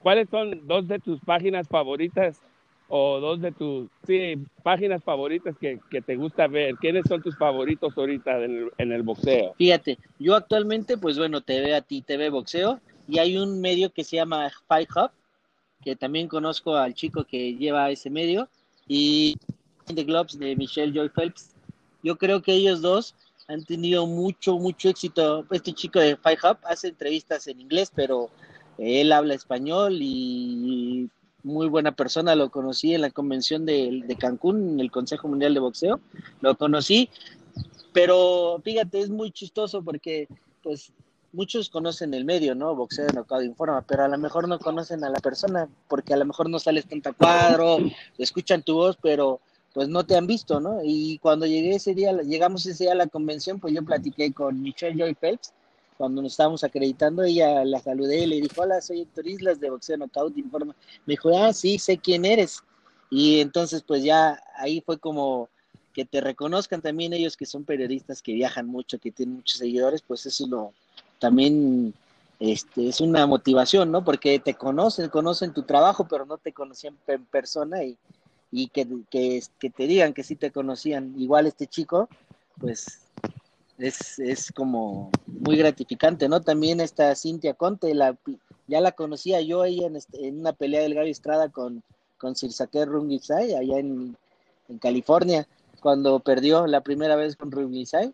¿cuáles 0.00 0.28
son 0.28 0.66
dos 0.66 0.86
de 0.88 0.98
tus 0.98 1.20
páginas 1.20 1.68
favoritas 1.68 2.40
o 2.88 3.20
dos 3.20 3.40
de 3.40 3.52
tus 3.52 3.88
sí, 4.06 4.36
páginas 4.62 5.02
favoritas 5.04 5.56
que, 5.58 5.78
que, 5.90 6.00
te 6.00 6.16
gusta 6.16 6.46
ver? 6.46 6.74
¿Quiénes 6.76 7.04
son 7.08 7.22
tus 7.22 7.36
favoritos 7.36 7.96
ahorita 7.96 8.42
en 8.44 8.92
el, 8.92 9.02
boxeo? 9.02 9.54
Fíjate, 9.56 9.98
yo 10.18 10.34
actualmente, 10.34 10.96
pues 10.98 11.18
bueno, 11.18 11.40
te 11.40 11.60
ve 11.60 11.74
a 11.74 11.82
ti, 11.82 12.02
te 12.02 12.16
ve 12.16 12.30
boxeo, 12.30 12.80
y 13.08 13.18
hay 13.18 13.36
un 13.36 13.60
medio 13.60 13.92
que 13.92 14.04
se 14.04 14.16
llama 14.16 14.50
Fight 14.66 14.90
Hub, 14.94 15.10
que 15.82 15.96
también 15.96 16.28
conozco 16.28 16.74
al 16.74 16.94
chico 16.94 17.24
que 17.24 17.54
lleva 17.54 17.90
ese 17.90 18.10
medio, 18.10 18.48
y 18.86 19.36
The 19.86 20.04
Globes 20.04 20.38
de 20.38 20.56
Michelle 20.56 20.92
Joy 20.92 21.08
Phelps. 21.08 21.54
Yo 22.02 22.16
creo 22.16 22.42
que 22.42 22.52
ellos 22.52 22.80
dos 22.80 23.14
han 23.50 23.64
tenido 23.64 24.06
mucho, 24.06 24.58
mucho 24.58 24.88
éxito. 24.88 25.44
Este 25.50 25.72
chico 25.72 25.98
de 25.98 26.16
Fight 26.16 26.38
Hub 26.44 26.58
hace 26.64 26.88
entrevistas 26.88 27.48
en 27.48 27.60
inglés, 27.60 27.90
pero 27.94 28.30
él 28.78 29.12
habla 29.12 29.34
español 29.34 29.98
y 30.00 31.10
muy 31.42 31.68
buena 31.68 31.92
persona. 31.92 32.36
Lo 32.36 32.50
conocí 32.50 32.94
en 32.94 33.00
la 33.00 33.10
convención 33.10 33.66
de, 33.66 34.16
Cancún, 34.18 34.74
en 34.74 34.80
el 34.80 34.90
Consejo 34.90 35.26
Mundial 35.26 35.54
de 35.54 35.60
Boxeo. 35.60 36.00
Lo 36.40 36.56
conocí, 36.56 37.10
pero 37.92 38.60
fíjate, 38.62 39.00
es 39.00 39.10
muy 39.10 39.32
chistoso 39.32 39.82
porque, 39.82 40.28
pues, 40.62 40.92
muchos 41.32 41.70
conocen 41.70 42.14
el 42.14 42.24
medio, 42.24 42.54
¿no? 42.54 42.76
Boxeo 42.76 43.06
de 43.06 43.12
Knockout 43.12 43.44
Informa, 43.44 43.82
pero 43.82 44.04
a 44.04 44.08
lo 44.08 44.18
mejor 44.18 44.46
no 44.46 44.60
conocen 44.60 45.02
a 45.02 45.10
la 45.10 45.18
persona 45.18 45.68
porque 45.88 46.14
a 46.14 46.16
lo 46.16 46.24
mejor 46.24 46.48
no 46.48 46.60
sales 46.60 46.86
tanto 46.86 47.10
a 47.10 47.12
cuadro, 47.14 47.78
escuchan 48.16 48.62
tu 48.62 48.74
voz, 48.74 48.96
pero 49.00 49.40
pues 49.72 49.88
no 49.88 50.04
te 50.04 50.16
han 50.16 50.26
visto, 50.26 50.60
¿no? 50.60 50.80
Y 50.82 51.18
cuando 51.18 51.46
llegué 51.46 51.76
ese 51.76 51.94
día, 51.94 52.12
llegamos 52.22 52.66
ese 52.66 52.84
día 52.84 52.92
a 52.92 52.96
la 52.96 53.06
convención, 53.06 53.60
pues 53.60 53.74
yo 53.74 53.84
platiqué 53.84 54.32
con 54.32 54.60
Michelle 54.60 54.98
Joy 54.98 55.14
Phelps, 55.14 55.52
cuando 55.96 56.22
nos 56.22 56.32
estábamos 56.32 56.64
acreditando, 56.64 57.22
ella 57.22 57.62
la 57.64 57.78
saludé 57.78 58.20
y 58.20 58.26
le 58.26 58.40
dijo, 58.40 58.62
hola, 58.62 58.80
soy 58.80 59.02
Héctor 59.02 59.26
Islas 59.26 59.60
de 59.60 59.68
Boxeo 59.68 59.98
Knockout 59.98 60.36
Informa. 60.38 60.74
Me 61.04 61.12
dijo, 61.12 61.36
ah, 61.36 61.52
sí, 61.52 61.78
sé 61.78 61.98
quién 61.98 62.24
eres. 62.24 62.62
Y 63.10 63.40
entonces, 63.40 63.82
pues 63.82 64.02
ya 64.02 64.42
ahí 64.56 64.80
fue 64.80 64.98
como 64.98 65.50
que 65.92 66.06
te 66.06 66.22
reconozcan 66.22 66.80
también 66.80 67.12
ellos 67.12 67.36
que 67.36 67.44
son 67.44 67.64
periodistas, 67.64 68.22
que 68.22 68.32
viajan 68.32 68.66
mucho, 68.66 68.98
que 68.98 69.10
tienen 69.10 69.36
muchos 69.36 69.58
seguidores, 69.58 70.00
pues 70.00 70.24
eso 70.24 70.44
es 70.44 70.50
lo, 70.50 70.72
también 71.18 71.92
este, 72.38 72.88
es 72.88 73.02
una 73.02 73.26
motivación, 73.26 73.90
¿no? 73.90 74.02
Porque 74.02 74.38
te 74.38 74.54
conocen, 74.54 75.10
conocen 75.10 75.52
tu 75.52 75.64
trabajo, 75.64 76.06
pero 76.08 76.24
no 76.24 76.38
te 76.38 76.52
conocían 76.52 76.96
en 77.08 77.24
persona 77.26 77.84
y, 77.84 77.98
y 78.52 78.68
que, 78.68 78.86
que, 79.10 79.70
te 79.70 79.86
digan 79.86 80.12
que 80.12 80.24
sí 80.24 80.36
te 80.36 80.50
conocían. 80.50 81.14
Igual 81.16 81.46
este 81.46 81.66
chico, 81.66 82.08
pues 82.58 83.02
es, 83.78 84.18
es 84.18 84.52
como 84.52 85.10
muy 85.26 85.56
gratificante, 85.56 86.28
¿no? 86.28 86.40
También 86.40 86.80
esta 86.80 87.14
Cintia 87.14 87.54
Conte, 87.54 87.94
la, 87.94 88.16
ya 88.66 88.80
la 88.80 88.92
conocía 88.92 89.40
yo 89.40 89.64
ella 89.64 89.86
en, 89.86 89.96
este, 89.96 90.26
en 90.26 90.40
una 90.40 90.52
pelea 90.52 90.82
del 90.82 90.94
Gaby 90.94 91.10
Estrada 91.10 91.48
con, 91.48 91.82
con 92.18 92.36
Sirsaker 92.36 92.88
Rungisai 92.88 93.54
allá 93.54 93.78
en, 93.78 94.16
en, 94.68 94.78
California, 94.78 95.46
cuando 95.80 96.20
perdió 96.20 96.66
la 96.66 96.82
primera 96.82 97.16
vez 97.16 97.36
con 97.36 97.50
Rungisai. 97.50 98.12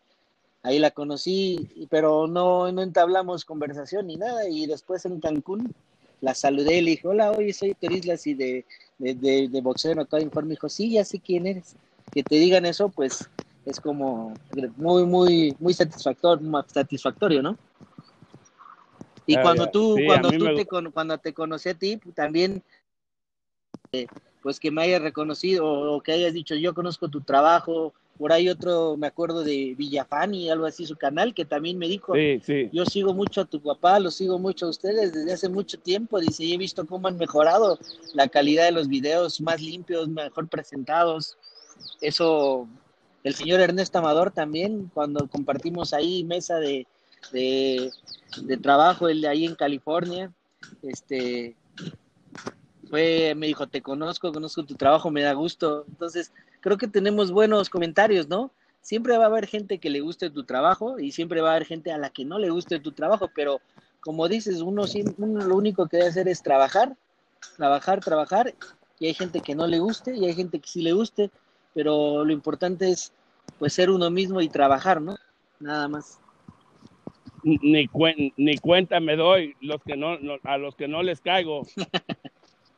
Ahí 0.63 0.81
la 0.81 0.91
conocí, 0.91 1.87
pero 1.91 2.27
no, 2.27 2.73
no 2.73 2.83
entablamos 2.83 3.45
conversación 3.45 4.09
ni 4.09 4.17
nada. 4.17 4.49
Y 4.49 4.67
después 4.67 5.05
en 5.07 5.21
Cancún 5.21 5.73
la 6.21 6.35
saludé 6.35 6.79
y 6.79 6.81
le 6.81 6.91
dije, 6.93 7.07
hola, 7.07 7.31
hoy 7.31 7.53
soy 7.53 7.75
Terislas 7.75 8.27
y 8.27 8.35
de 8.35 8.65
de, 8.99 9.15
de, 9.15 9.49
de 9.49 9.61
boxeo 9.61 9.95
no 9.95 10.05
todo 10.05 10.21
informe, 10.21 10.51
dijo, 10.51 10.69
sí, 10.69 10.93
ya 10.93 11.05
sé 11.05 11.21
quién 11.21 11.47
eres. 11.47 11.77
Que 12.15 12.23
te 12.23 12.37
digan 12.37 12.65
eso, 12.65 12.89
pues 12.89 13.29
es 13.67 13.81
como 13.81 14.35
muy, 14.77 15.05
muy, 15.05 15.57
muy 15.59 15.75
satisfactorio, 15.75 16.65
satisfactorio 16.69 17.43
¿no? 17.43 17.59
Y 19.27 19.37
ah, 19.37 19.43
cuando 19.43 19.69
tú, 19.69 19.99
cuando 20.07 20.31
tú 20.31 20.55
te, 20.55 20.67
cuando 20.93 21.19
te 21.19 21.35
conocí 21.35 21.69
a 21.69 21.75
ti, 21.75 21.97
también, 22.15 22.63
eh, 23.93 24.07
pues 24.41 24.61
que 24.61 24.71
me 24.71 24.83
hayas 24.83 25.03
reconocido 25.03 25.67
o, 25.67 26.01
que 26.01 26.13
hayas 26.13 26.33
dicho, 26.33 26.55
yo 26.55 26.75
conozco 26.75 27.09
tu 27.09 27.21
trabajo, 27.23 27.93
por 28.19 28.33
ahí 28.33 28.49
otro, 28.49 28.97
me 28.97 29.07
acuerdo 29.07 29.43
de 29.43 29.75
Villafani, 29.77 30.49
algo 30.51 30.67
así, 30.67 30.87
su 30.87 30.97
canal, 30.97 31.35
que 31.35 31.45
también 31.45 31.79
me 31.79 31.89
dijo, 31.89 32.15
sí, 32.15 32.41
sí. 32.43 32.71
yo 32.73 32.87
sigo 32.87 33.13
mucho 33.13 33.43
a 33.43 33.45
tu 33.45 33.61
papá, 33.61 34.01
lo 34.01 34.11
sigo 34.11 34.39
mucho 34.39 34.67
a 34.67 34.71
ustedes 34.71 35.13
desde 35.13 35.33
hace 35.33 35.49
mucho 35.49 35.79
tiempo, 35.79 36.19
dice, 36.19 36.45
y 36.45 36.55
he 36.55 36.59
visto 36.59 36.87
cómo 36.87 37.09
han 37.09 37.19
mejorado 37.19 37.79
la 38.15 38.29
calidad 38.29 38.65
de 38.65 38.73
los 38.73 38.89
videos, 38.89 39.41
más 39.41 39.61
limpios, 39.61 40.09
mejor 40.09 40.49
presentados. 40.49 41.37
Eso, 42.01 42.67
el 43.23 43.35
señor 43.35 43.61
Ernesto 43.61 43.99
Amador 43.99 44.31
también, 44.31 44.91
cuando 44.95 45.29
compartimos 45.29 45.93
ahí 45.93 46.25
mesa 46.25 46.59
de, 46.59 46.87
de, 47.33 47.91
de 48.43 48.57
trabajo, 48.57 49.09
el 49.09 49.21
de 49.21 49.29
ahí 49.29 49.45
en 49.45 49.55
California, 49.55 50.33
este, 50.83 51.55
fue, 52.89 53.35
me 53.37 53.47
dijo, 53.47 53.67
te 53.67 53.83
conozco, 53.83 54.33
conozco 54.33 54.65
tu 54.65 54.75
trabajo, 54.75 55.11
me 55.11 55.23
da 55.23 55.33
gusto. 55.33 55.85
Entonces, 55.89 56.33
creo 56.67 56.79
que 56.79 56.89
tenemos 56.89 57.31
buenos 57.31 57.71
comentarios, 57.71 58.27
¿no? 58.27 58.51
Siempre 58.81 59.17
va 59.17 59.23
a 59.23 59.27
haber 59.29 59.47
gente 59.47 59.79
que 59.79 59.89
le 59.89 60.01
guste 60.01 60.31
tu 60.31 60.43
trabajo 60.43 60.99
y 60.99 61.13
siempre 61.13 61.41
va 61.41 61.51
a 61.51 61.55
haber 61.55 61.65
gente 61.65 61.93
a 61.93 61.97
la 61.97 62.11
que 62.11 62.25
no 62.25 62.41
le 62.41 62.51
guste 62.51 62.81
tu 62.81 62.91
trabajo, 62.91 63.31
pero 63.33 63.61
como 64.01 64.27
dices, 64.27 64.63
uno, 64.63 64.83
uno 65.19 65.47
lo 65.47 65.55
único 65.55 65.87
que 65.87 65.99
debe 65.99 66.09
hacer 66.09 66.27
es 66.27 66.43
trabajar, 66.43 66.97
trabajar, 67.57 68.01
trabajar, 68.01 68.53
y 68.99 69.07
hay 69.07 69.15
gente 69.15 69.43
que 69.43 69.55
no 69.55 69.69
le 69.69 69.79
guste 69.79 70.17
y 70.17 70.25
hay 70.25 70.35
gente 70.35 70.59
que 70.59 70.67
sí 70.67 70.83
le 70.83 70.93
guste, 70.93 71.31
pero 71.73 72.25
lo 72.25 72.33
importante 72.33 72.91
es 72.91 73.13
pues 73.61 73.73
ser 73.73 73.89
uno 73.89 74.11
mismo 74.11 74.41
y 74.41 74.49
trabajar, 74.49 75.01
¿no? 75.01 75.17
Nada 75.61 75.87
más. 75.87 76.19
Ni, 77.45 77.89
ni 78.37 78.59
cuenta 78.59 78.99
me 78.99 79.15
doy 79.15 79.55
los 79.61 79.81
que 79.85 79.97
no, 79.97 80.19
a 80.43 80.59
los 80.59 80.75
que 80.75 80.89
no 80.89 81.05
les 81.05 81.21
caigo. 81.21 81.65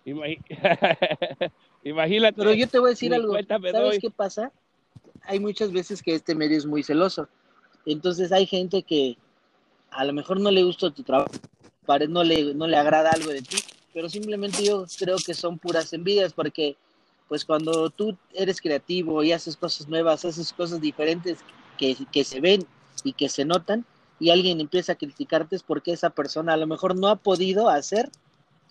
Imagínate. 1.84 2.36
Pero 2.36 2.52
yo 2.52 2.68
te 2.68 2.78
voy 2.78 2.88
a 2.88 2.90
decir 2.90 3.14
algo. 3.14 3.34
¿Sabes 3.72 3.98
qué 4.00 4.10
pasa? 4.10 4.52
Hay 5.22 5.40
muchas 5.40 5.72
veces 5.72 6.02
que 6.02 6.14
este 6.14 6.34
medio 6.34 6.56
es 6.56 6.66
muy 6.66 6.82
celoso. 6.82 7.28
Entonces 7.86 8.32
hay 8.32 8.46
gente 8.46 8.82
que 8.82 9.16
a 9.90 10.04
lo 10.04 10.12
mejor 10.12 10.40
no 10.40 10.50
le 10.50 10.62
gusta 10.62 10.90
tu 10.90 11.02
trabajo, 11.02 11.32
no 12.08 12.24
le, 12.24 12.54
no 12.54 12.66
le 12.66 12.76
agrada 12.76 13.10
algo 13.10 13.30
de 13.30 13.42
ti, 13.42 13.56
pero 13.94 14.08
simplemente 14.08 14.62
yo 14.62 14.84
creo 14.98 15.16
que 15.24 15.34
son 15.34 15.58
puras 15.58 15.92
envidias 15.92 16.32
porque 16.32 16.76
pues 17.28 17.44
cuando 17.44 17.90
tú 17.90 18.16
eres 18.34 18.60
creativo 18.60 19.22
y 19.22 19.32
haces 19.32 19.56
cosas 19.56 19.88
nuevas, 19.88 20.24
haces 20.24 20.52
cosas 20.52 20.80
diferentes 20.80 21.38
que, 21.78 21.96
que 22.12 22.24
se 22.24 22.40
ven 22.40 22.66
y 23.04 23.12
que 23.12 23.28
se 23.28 23.44
notan 23.44 23.84
y 24.20 24.30
alguien 24.30 24.60
empieza 24.60 24.92
a 24.92 24.96
criticarte 24.96 25.56
es 25.56 25.62
porque 25.62 25.92
esa 25.92 26.10
persona 26.10 26.54
a 26.54 26.56
lo 26.56 26.66
mejor 26.66 26.96
no 26.96 27.08
ha 27.08 27.16
podido 27.16 27.68
hacer 27.68 28.10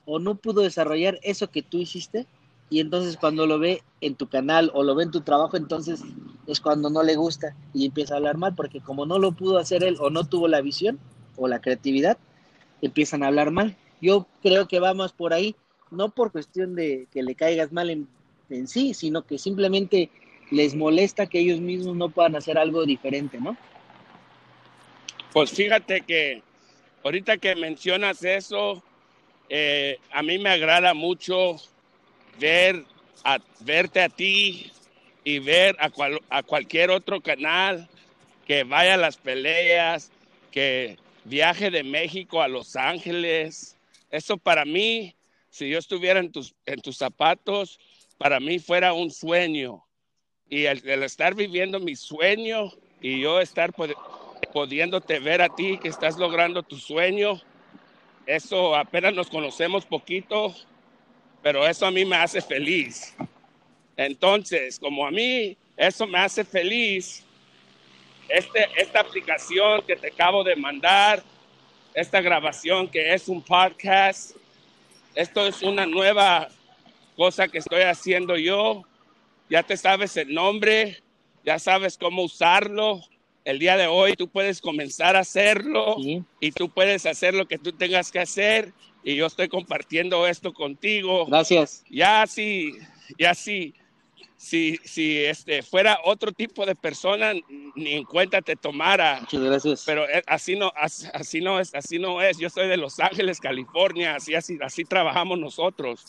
o 0.06 0.20
no 0.20 0.36
pudo 0.36 0.62
desarrollar 0.62 1.20
eso 1.24 1.50
que 1.50 1.62
tú 1.62 1.78
hiciste 1.78 2.28
y 2.70 2.80
entonces 2.80 3.18
cuando 3.18 3.48
lo 3.48 3.60
ve 3.60 3.82
en 4.02 4.16
tu 4.16 4.28
canal 4.28 4.72
o 4.74 4.84
lo 4.84 4.96
ve 4.96 5.04
en 5.04 5.12
tu 5.12 5.22
trabajo, 5.22 5.58
entonces 5.58 6.02
es 6.48 6.60
cuando 6.60 6.90
no 6.90 7.04
le 7.04 7.16
gusta 7.16 7.56
y 7.74 7.86
empieza 7.86 8.14
a 8.14 8.18
hablar 8.18 8.38
mal 8.38 8.56
porque 8.56 8.82
como 8.82 9.06
no 9.06 9.20
lo 9.20 9.32
pudo 9.32 9.58
hacer 9.58 9.84
él 9.84 9.98
o 10.00 10.10
no 10.10 10.26
tuvo 10.26 10.48
la 10.48 10.62
visión 10.62 11.00
o 11.38 11.48
la 11.48 11.62
creatividad, 11.62 12.18
empiezan 12.82 13.24
a 13.24 13.28
hablar 13.28 13.52
mal. 13.52 13.76
Yo 14.02 14.28
creo 14.42 14.68
que 14.68 14.80
vamos 14.80 15.14
por 15.14 15.34
ahí, 15.34 15.56
no 15.92 16.10
por 16.10 16.32
cuestión 16.32 16.76
de 16.76 17.08
que 17.12 17.24
le 17.24 17.36
caigas 17.36 17.72
mal 17.72 17.90
en, 17.90 18.08
en 18.50 18.68
sí, 18.68 18.94
sino 18.94 19.24
que 19.24 19.38
simplemente 19.38 20.10
les 20.52 20.76
molesta 20.76 21.28
que 21.28 21.40
ellos 21.40 21.60
mismos 21.60 21.96
no 21.96 22.10
puedan 22.10 22.36
hacer 22.36 22.58
algo 22.58 22.86
diferente, 22.86 23.40
¿no? 23.40 23.58
Pues 25.34 25.52
fíjate 25.52 26.02
que 26.02 26.42
ahorita 27.04 27.38
que 27.38 27.56
mencionas 27.56 28.24
eso, 28.24 28.82
eh, 29.50 29.98
a 30.12 30.24
mí 30.24 30.38
me 30.38 30.50
agrada 30.50 30.94
mucho 30.94 31.58
ver 32.40 32.84
a, 33.24 33.40
verte 33.60 34.02
a 34.02 34.10
ti 34.10 34.72
y 35.24 35.40
ver 35.40 35.76
a, 35.80 35.90
a 36.30 36.44
cualquier 36.44 36.90
otro 36.90 37.22
canal 37.22 37.88
que 38.46 38.64
vaya 38.64 38.94
a 38.94 38.98
las 38.98 39.18
peleas, 39.18 40.12
que 40.52 40.98
viaje 41.26 41.70
de 41.70 41.84
México 41.84 42.42
a 42.42 42.48
Los 42.48 42.76
Ángeles. 42.76 43.78
Eso 44.10 44.38
para 44.38 44.66
mí, 44.66 45.16
si 45.50 45.70
yo 45.70 45.78
estuviera 45.78 46.20
en 46.20 46.32
tus, 46.32 46.56
en 46.66 46.82
tus 46.82 46.98
zapatos, 46.98 47.80
para 48.18 48.40
mí 48.40 48.60
fuera 48.60 48.94
un 48.94 49.12
sueño. 49.12 49.84
Y 50.50 50.66
el, 50.66 51.04
estar 51.04 51.36
viviendo 51.36 51.80
mi 51.80 51.96
sueño 51.96 52.72
y 53.02 53.20
yo 53.20 53.42
estar 53.42 53.74
pudiéndote 54.54 55.20
ver 55.20 55.42
a 55.42 55.50
ti 55.50 55.78
que 55.78 55.90
estás 55.90 56.18
logrando 56.18 56.64
tu 56.64 56.78
sueño, 56.78 57.42
eso 58.26 58.76
apenas 58.76 59.14
nos 59.14 59.30
conocemos 59.30 59.86
poquito, 59.86 60.56
pero 61.48 61.66
eso 61.66 61.86
a 61.86 61.92
mí 61.92 62.04
me 62.04 62.18
hace 62.18 62.42
feliz. 62.42 63.16
Entonces, 63.96 64.78
como 64.78 65.08
a 65.08 65.12
mí 65.12 65.56
eso 65.78 66.06
me 66.06 66.20
hace 66.20 66.44
feliz, 66.44 67.24
este, 68.28 68.68
esta 68.76 69.00
aplicación 69.00 69.82
que 69.88 69.96
te 69.96 70.08
acabo 70.08 70.44
de 70.44 70.58
mandar, 70.58 71.24
esta 71.94 72.20
grabación 72.20 72.90
que 72.90 73.14
es 73.14 73.30
un 73.30 73.42
podcast, 73.42 74.36
esto 75.16 75.48
es 75.48 75.64
una 75.64 75.86
nueva 75.86 76.50
cosa 77.16 77.48
que 77.48 77.60
estoy 77.60 77.84
haciendo 77.84 78.36
yo. 78.36 78.84
Ya 79.50 79.64
te 79.64 79.78
sabes 79.78 80.18
el 80.18 80.34
nombre, 80.34 81.02
ya 81.46 81.60
sabes 81.60 81.98
cómo 81.98 82.24
usarlo. 82.24 83.00
el 83.46 83.58
día 83.58 83.78
de 83.78 83.88
hoy 83.88 84.18
tú 84.18 84.28
puedes 84.28 84.60
comenzar 84.60 85.16
a 85.16 85.20
hacerlo 85.20 85.96
y 86.42 86.52
tú 86.52 86.68
puedes 86.68 87.06
hacer 87.06 87.34
lo 87.34 87.48
que 87.48 87.58
tú 87.58 87.72
tengas 87.72 88.12
que 88.12 88.20
hacer 88.20 88.74
y 89.08 89.16
yo 89.16 89.26
estoy 89.26 89.48
compartiendo 89.48 90.28
esto 90.28 90.54
contigo. 90.54 91.26
Gracias. 91.28 91.86
Ya 91.90 92.28
sí, 92.28 92.74
ya 93.18 93.34
sí. 93.34 93.74
Si, 94.36 94.78
si 94.84 95.18
este 95.24 95.64
fuera 95.64 95.98
otro 96.04 96.34
tipo 96.34 96.66
de 96.66 96.76
persona, 96.76 97.32
ni 97.76 97.94
en 97.94 98.04
cuenta 98.04 98.42
te 98.42 98.58
tomara. 98.58 99.22
Muchas 99.22 99.42
gracias. 99.42 99.84
Pero 99.86 100.06
así 100.28 100.58
no, 100.58 100.74
así 100.76 101.40
no 101.40 101.60
es, 101.62 101.74
así 101.74 102.00
no 102.00 102.22
es. 102.22 102.38
Yo 102.38 102.50
soy 102.50 102.68
de 102.68 102.76
Los 102.76 103.00
Ángeles, 103.00 103.40
California, 103.40 104.16
así, 104.16 104.36
así, 104.36 104.60
así 104.62 104.84
trabajamos 104.84 105.40
nosotros. 105.40 106.04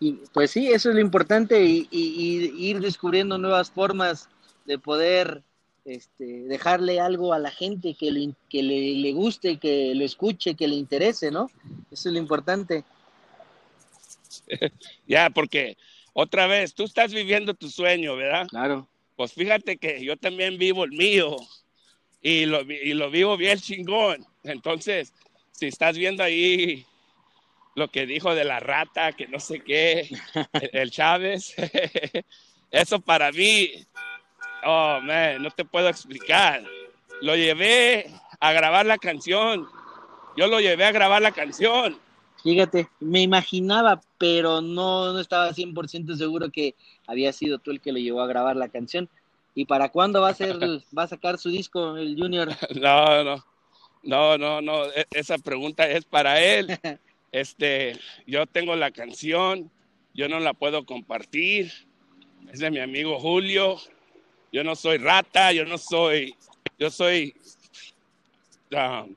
Y 0.00 0.14
pues 0.32 0.52
sí, 0.52 0.68
eso 0.68 0.88
es 0.88 0.94
lo 0.94 1.02
importante 1.02 1.62
y 1.62 1.86
ir 1.90 2.80
descubriendo 2.80 3.36
nuevas 3.36 3.70
formas 3.70 4.30
de 4.64 4.78
poder 4.78 5.44
este, 5.86 6.24
dejarle 6.48 6.98
algo 6.98 7.32
a 7.32 7.38
la 7.38 7.52
gente 7.52 7.94
que 7.94 8.10
le, 8.10 8.32
que 8.50 8.60
le, 8.62 9.12
guste, 9.12 9.58
que 9.58 9.94
lo 9.94 10.04
escuche, 10.04 10.56
que 10.56 10.66
le 10.66 10.74
interese, 10.74 11.30
¿no? 11.30 11.48
Eso 11.92 12.08
es 12.08 12.12
lo 12.12 12.18
importante. 12.18 12.82
ya, 15.06 15.30
porque 15.30 15.76
otra 16.12 16.48
vez, 16.48 16.74
tú 16.74 16.82
estás 16.82 17.12
viviendo 17.14 17.54
tu 17.54 17.70
sueño, 17.70 18.16
¿verdad? 18.16 18.48
Claro. 18.48 18.88
Pues 19.14 19.32
fíjate 19.32 19.76
que 19.76 20.04
yo 20.04 20.16
también 20.16 20.58
vivo 20.58 20.84
el 20.84 20.90
mío 20.90 21.36
y 22.20 22.46
lo, 22.46 22.62
y 22.62 22.92
lo 22.92 23.08
vivo 23.10 23.36
bien 23.36 23.60
chingón. 23.60 24.26
Entonces, 24.42 25.12
si 25.52 25.66
estás 25.66 25.96
viendo 25.96 26.24
ahí 26.24 26.84
lo 27.76 27.88
que 27.88 28.06
dijo 28.06 28.34
de 28.34 28.44
la 28.44 28.58
rata, 28.58 29.12
que 29.12 29.28
no 29.28 29.38
sé 29.38 29.60
qué, 29.60 30.10
el 30.72 30.90
Chávez, 30.90 31.54
eso 32.72 32.98
para 32.98 33.30
mí 33.30 33.86
Oh, 34.64 35.00
man, 35.02 35.42
no 35.42 35.50
te 35.50 35.64
puedo 35.64 35.88
explicar. 35.88 36.62
Lo 37.20 37.36
llevé 37.36 38.10
a 38.40 38.52
grabar 38.52 38.86
la 38.86 38.98
canción. 38.98 39.66
Yo 40.36 40.46
lo 40.48 40.60
llevé 40.60 40.84
a 40.84 40.92
grabar 40.92 41.22
la 41.22 41.32
canción. 41.32 41.98
Fíjate, 42.42 42.88
me 43.00 43.22
imaginaba, 43.22 44.00
pero 44.18 44.60
no, 44.60 45.12
no 45.12 45.18
estaba 45.18 45.50
100% 45.50 46.16
seguro 46.16 46.50
que 46.50 46.74
había 47.06 47.32
sido 47.32 47.58
tú 47.58 47.70
el 47.70 47.80
que 47.80 47.92
lo 47.92 47.98
llevó 47.98 48.20
a 48.20 48.26
grabar 48.26 48.56
la 48.56 48.68
canción. 48.68 49.08
¿Y 49.54 49.64
para 49.64 49.88
cuándo 49.88 50.20
va 50.20 50.28
a 50.28 50.34
ser, 50.34 50.58
va 50.96 51.04
a 51.04 51.08
sacar 51.08 51.38
su 51.38 51.50
disco 51.50 51.96
el 51.96 52.16
Junior? 52.16 52.50
No, 52.74 53.24
no, 53.24 53.44
no, 54.02 54.38
no, 54.38 54.60
no. 54.60 54.84
E, 54.92 55.06
esa 55.10 55.38
pregunta 55.38 55.88
es 55.88 56.04
para 56.04 56.40
él. 56.40 56.78
Este, 57.32 57.98
yo 58.26 58.46
tengo 58.46 58.76
la 58.76 58.92
canción, 58.92 59.70
yo 60.14 60.26
no 60.26 60.40
la 60.40 60.54
puedo 60.54 60.86
compartir. 60.86 61.70
Es 62.50 62.60
de 62.60 62.70
mi 62.70 62.78
amigo 62.78 63.18
Julio. 63.18 63.76
Yo 64.52 64.64
no 64.64 64.74
soy 64.74 64.98
rata, 64.98 65.52
yo 65.52 65.64
no 65.64 65.78
soy, 65.78 66.34
yo 66.78 66.90
soy, 66.90 67.34
um, 68.72 69.14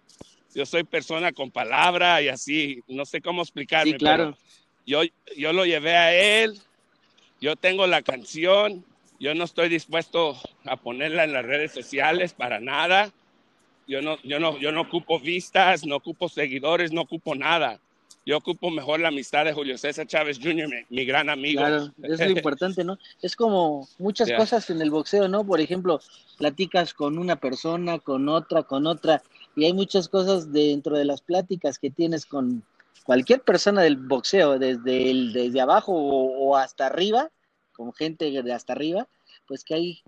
yo 0.53 0.65
soy 0.65 0.83
persona 0.83 1.31
con 1.31 1.51
palabra 1.51 2.21
y 2.21 2.27
así, 2.27 2.81
no 2.87 3.05
sé 3.05 3.21
cómo 3.21 3.41
explicarme. 3.41 3.93
Sí, 3.93 3.97
claro. 3.97 4.37
Yo, 4.85 5.01
yo 5.37 5.53
lo 5.53 5.65
llevé 5.65 5.95
a 5.95 6.13
él, 6.13 6.59
yo 7.39 7.55
tengo 7.55 7.85
la 7.85 8.01
canción, 8.01 8.83
yo 9.19 9.35
no 9.35 9.43
estoy 9.43 9.69
dispuesto 9.69 10.35
a 10.65 10.77
ponerla 10.77 11.23
en 11.23 11.33
las 11.33 11.45
redes 11.45 11.73
sociales 11.73 12.33
para 12.33 12.59
nada. 12.59 13.11
Yo 13.87 14.01
no, 14.01 14.19
yo 14.23 14.39
no, 14.39 14.57
yo 14.59 14.71
no 14.71 14.81
ocupo 14.81 15.19
vistas, 15.19 15.85
no 15.85 15.95
ocupo 15.95 16.29
seguidores, 16.29 16.91
no 16.91 17.01
ocupo 17.01 17.35
nada 17.35 17.79
yo 18.25 18.37
ocupo 18.37 18.69
mejor 18.69 18.99
la 18.99 19.07
amistad 19.07 19.45
de 19.45 19.53
Julio 19.53 19.77
César 19.77 20.05
Chávez 20.05 20.39
Jr., 20.41 20.69
mi, 20.89 21.05
gran 21.05 21.29
amigo. 21.29 21.61
Claro, 21.61 21.91
es 22.03 22.19
lo 22.19 22.29
importante, 22.37 22.83
¿no? 22.83 22.97
Es 23.21 23.35
como 23.35 23.87
muchas 23.97 24.31
cosas 24.33 24.69
en 24.69 24.81
el 24.81 24.91
boxeo, 24.91 25.27
¿no? 25.27 25.45
Por 25.45 25.59
ejemplo, 25.61 25.99
platicas 26.37 26.93
con 26.93 27.17
una 27.17 27.37
persona, 27.37 27.99
con 27.99 28.29
otra, 28.29 28.63
con 28.63 28.87
otra, 28.87 29.23
y 29.55 29.65
hay 29.65 29.73
muchas 29.73 30.09
cosas 30.09 30.51
dentro 30.51 30.97
de 30.97 31.05
las 31.05 31.21
pláticas 31.21 31.79
que 31.79 31.89
tienes 31.89 32.25
con 32.25 32.63
cualquier 33.03 33.41
persona 33.41 33.81
del 33.81 33.97
boxeo, 33.97 34.59
desde, 34.59 35.09
el, 35.09 35.33
desde 35.33 35.61
abajo 35.61 35.93
o, 35.93 36.55
hasta 36.55 36.85
arriba, 36.85 37.31
con 37.71 37.93
gente 37.93 38.29
de 38.29 38.53
hasta 38.53 38.73
arriba, 38.73 39.07
pues 39.47 39.63
que 39.63 39.73
hay 39.73 40.03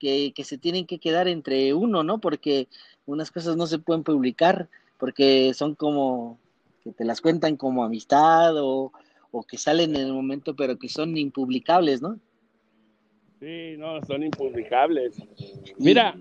que, 0.00 0.32
que 0.34 0.44
se 0.44 0.58
tienen 0.58 0.86
que 0.86 0.98
quedar 0.98 1.28
entre 1.28 1.74
uno, 1.74 2.02
¿no? 2.02 2.18
Porque 2.18 2.68
unas 3.06 3.30
cosas 3.30 3.56
no 3.56 3.66
se 3.66 3.78
pueden 3.78 4.02
publicar, 4.02 4.68
porque 4.98 5.54
son 5.54 5.74
como 5.74 6.38
que 6.88 6.94
te 6.94 7.04
las 7.04 7.20
cuentan 7.20 7.56
como 7.56 7.84
amistad 7.84 8.54
o, 8.56 8.92
que 9.46 9.58
salen 9.58 9.94
en 9.94 10.06
el 10.06 10.12
momento, 10.12 10.56
pero 10.56 10.78
que 10.78 10.88
son 10.88 11.16
impublicables, 11.16 12.00
¿no? 12.02 12.18
Sí, 13.40 13.76
no, 13.78 14.02
son 14.04 14.24
impublicables. 14.24 15.16
Mira. 15.78 16.16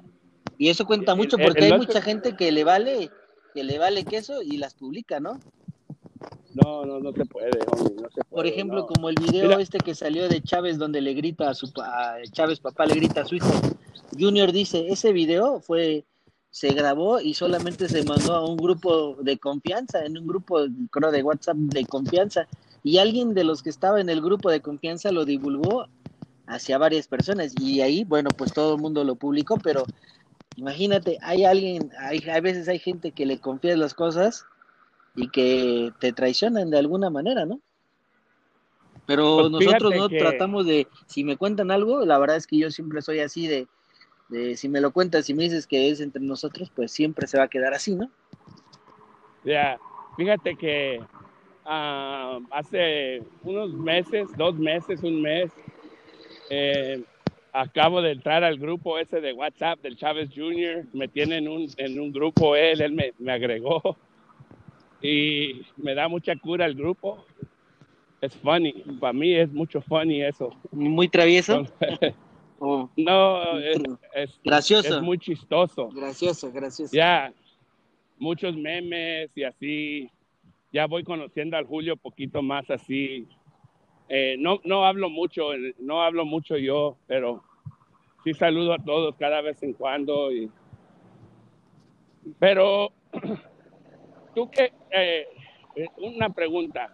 Y, 0.58 0.70
eso 0.70 0.86
cuenta 0.86 1.16
mucho 1.16 1.38
porque 1.38 1.66
hay 1.66 1.78
mucha 1.78 2.02
gente 2.02 2.36
que 2.36 2.52
le 2.52 2.64
vale, 2.64 3.10
que 3.54 3.64
le 3.64 3.80
vale 3.80 4.04
queso 4.04 4.42
y 4.42 4.58
las 4.58 4.74
publica, 4.76 5.20
¿no? 5.20 5.40
No, 6.54 6.86
no, 6.86 7.00
no 7.00 7.12
se 7.14 7.26
puede, 7.26 7.60
no 7.60 7.78
se 7.78 7.94
puede, 7.94 8.24
Por 8.30 8.46
ejemplo, 8.46 8.86
como 8.88 9.10
el 9.10 9.16
video 9.16 9.58
este 9.60 9.78
que 9.78 9.96
salió 9.96 10.28
de 10.28 10.42
Chávez 10.42 10.78
donde 10.78 11.02
le 11.02 11.14
grita 11.14 11.50
a 11.50 11.54
su 11.54 11.72
a 11.82 12.18
Chávez 12.32 12.60
papá 12.60 12.86
le 12.86 12.96
grita 12.96 13.22
a 13.22 13.26
su 13.26 13.36
hijo. 13.36 13.52
Junior 14.20 14.52
dice, 14.52 14.88
ese 14.90 15.14
video 15.14 15.60
fue 15.60 16.06
se 16.50 16.70
grabó 16.70 17.20
y 17.20 17.34
solamente 17.34 17.88
se 17.88 18.04
mandó 18.04 18.36
a 18.36 18.46
un 18.48 18.58
grupo 18.58 19.16
de 19.22 19.38
confianza, 19.38 20.06
en 20.06 20.18
un 20.18 20.28
grupo, 20.28 20.66
creo, 20.92 21.12
de 21.12 21.24
WhatsApp 21.24 21.58
de 21.58 21.86
confianza. 21.86 22.48
Y 22.84 22.98
alguien 23.00 23.34
de 23.34 23.44
los 23.44 23.62
que 23.62 23.70
estaba 23.70 24.00
en 24.02 24.10
el 24.10 24.22
grupo 24.22 24.50
de 24.50 24.62
confianza 24.62 25.12
lo 25.12 25.26
divulgó 25.26 25.88
hacia 26.48 26.78
varias 26.78 27.08
personas. 27.08 27.54
Y 27.60 27.82
ahí, 27.82 28.04
bueno, 28.04 28.30
pues 28.36 28.54
todo 28.54 28.76
el 28.76 28.82
mundo 28.82 29.04
lo 29.04 29.16
publicó, 29.16 29.58
pero 29.58 29.84
imagínate, 30.56 31.18
hay 31.22 31.46
alguien, 31.46 31.92
hay, 32.00 32.28
a 32.30 32.40
veces 32.40 32.68
hay 32.68 32.80
gente 32.80 33.12
que 33.12 33.26
le 33.26 33.40
confía 33.40 33.76
las 33.78 33.94
cosas 33.94 34.46
y 35.16 35.30
que 35.30 35.92
te 36.00 36.14
traicionan 36.14 36.70
de 36.70 36.80
alguna 36.80 37.10
manera, 37.10 37.46
¿no? 37.46 37.60
Pero 39.06 39.50
pues 39.50 39.52
nosotros 39.52 39.96
no 39.96 40.10
tratamos 40.10 40.66
de, 40.66 40.88
si 41.06 41.24
me 41.24 41.38
cuentan 41.38 41.72
algo, 41.72 42.06
la 42.06 42.18
verdad 42.20 42.36
es 42.36 42.46
que 42.46 42.58
yo 42.58 42.70
siempre 42.72 43.02
soy 43.02 43.20
así 43.20 43.48
de, 43.48 43.68
si 44.56 44.68
me 44.70 44.82
lo 44.82 44.92
cuentas 44.92 45.30
y 45.30 45.34
me 45.34 45.44
dices 45.44 45.68
que 45.68 45.90
es 45.90 46.02
entre 46.02 46.22
nosotros, 46.22 46.72
pues 46.76 46.92
siempre 46.92 47.28
se 47.28 47.38
va 47.38 47.46
a 47.46 47.50
quedar 47.50 47.74
así, 47.74 47.96
¿no? 47.96 48.10
Ya, 49.44 49.80
fíjate 50.18 50.56
que 50.56 51.02
ah, 51.66 52.40
hace 52.52 53.22
unos 53.44 53.74
meses, 53.74 54.28
dos 54.38 54.56
meses, 54.58 55.02
un 55.04 55.22
mes, 55.22 55.52
eh, 56.50 57.04
acabo 57.54 58.02
de 58.02 58.12
entrar 58.12 58.44
al 58.44 58.58
grupo 58.58 59.00
ese 59.00 59.22
de 59.22 59.34
WhatsApp 59.34 59.80
del 59.82 59.96
Chávez 59.96 60.30
Jr., 60.36 60.86
me 60.94 61.08
tiene 61.08 61.38
en 61.38 61.48
un, 61.48 61.68
en 61.78 62.00
un 62.00 62.12
grupo 62.12 62.56
él, 62.56 62.82
él 62.82 62.94
me, 62.94 63.14
me 63.20 63.32
agregó 63.32 63.98
y 65.02 65.62
me 65.78 65.96
da 65.96 66.08
mucha 66.08 66.36
cura 66.36 66.66
el 66.66 66.76
grupo. 66.76 67.26
Es 68.20 68.34
funny, 68.36 68.74
para 69.00 69.14
mí 69.14 69.36
es 69.36 69.52
mucho 69.52 69.80
funny 69.82 70.24
eso. 70.24 70.50
Muy 70.72 71.08
travieso. 71.08 71.66
Oh. 72.60 72.90
no, 72.98 73.60
es, 73.60 74.40
gracioso. 74.44 74.98
Es 74.98 75.02
muy 75.02 75.20
chistoso. 75.20 75.90
Gracioso, 75.90 76.52
gracioso. 76.52 76.96
Ya, 76.96 77.32
muchos 78.18 78.56
memes 78.56 79.30
y 79.36 79.44
así. 79.44 80.12
Ya 80.72 80.86
voy 80.88 81.04
conociendo 81.04 81.58
al 81.58 81.66
Julio 81.66 81.96
poquito 81.98 82.42
más 82.42 82.70
así. 82.70 83.28
Eh, 84.10 84.36
no, 84.40 84.60
no 84.64 84.86
hablo 84.86 85.10
mucho, 85.10 85.50
no 85.80 86.02
hablo 86.02 86.26
mucho 86.26 86.58
yo, 86.58 86.98
pero 87.08 87.44
sí 88.24 88.34
saludo 88.34 88.74
a 88.74 88.80
todos 88.80 89.16
cada 89.18 89.42
vez 89.42 89.62
en 89.64 89.74
cuando. 89.74 90.32
Y... 90.32 90.50
Pero, 92.40 92.92
tú 94.36 94.50
que, 94.50 94.72
eh, 94.92 95.28
eh, 95.76 95.88
una 95.98 96.30
pregunta. 96.30 96.94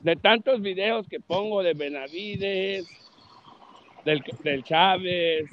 De 0.00 0.16
tantos 0.16 0.60
videos 0.60 1.06
que 1.06 1.20
pongo 1.20 1.62
de 1.62 1.74
Benavides, 1.74 3.01
del, 4.04 4.22
del 4.42 4.64
Chávez, 4.64 5.48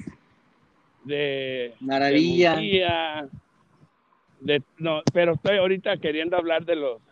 de 1.04 1.74
Maravilla. 1.80 3.28
De, 4.40 4.62
no, 4.78 5.02
pero 5.12 5.34
estoy 5.34 5.58
ahorita 5.58 5.98
queriendo 5.98 6.36
hablar 6.36 6.64
de 6.64 6.76
los 6.76 7.02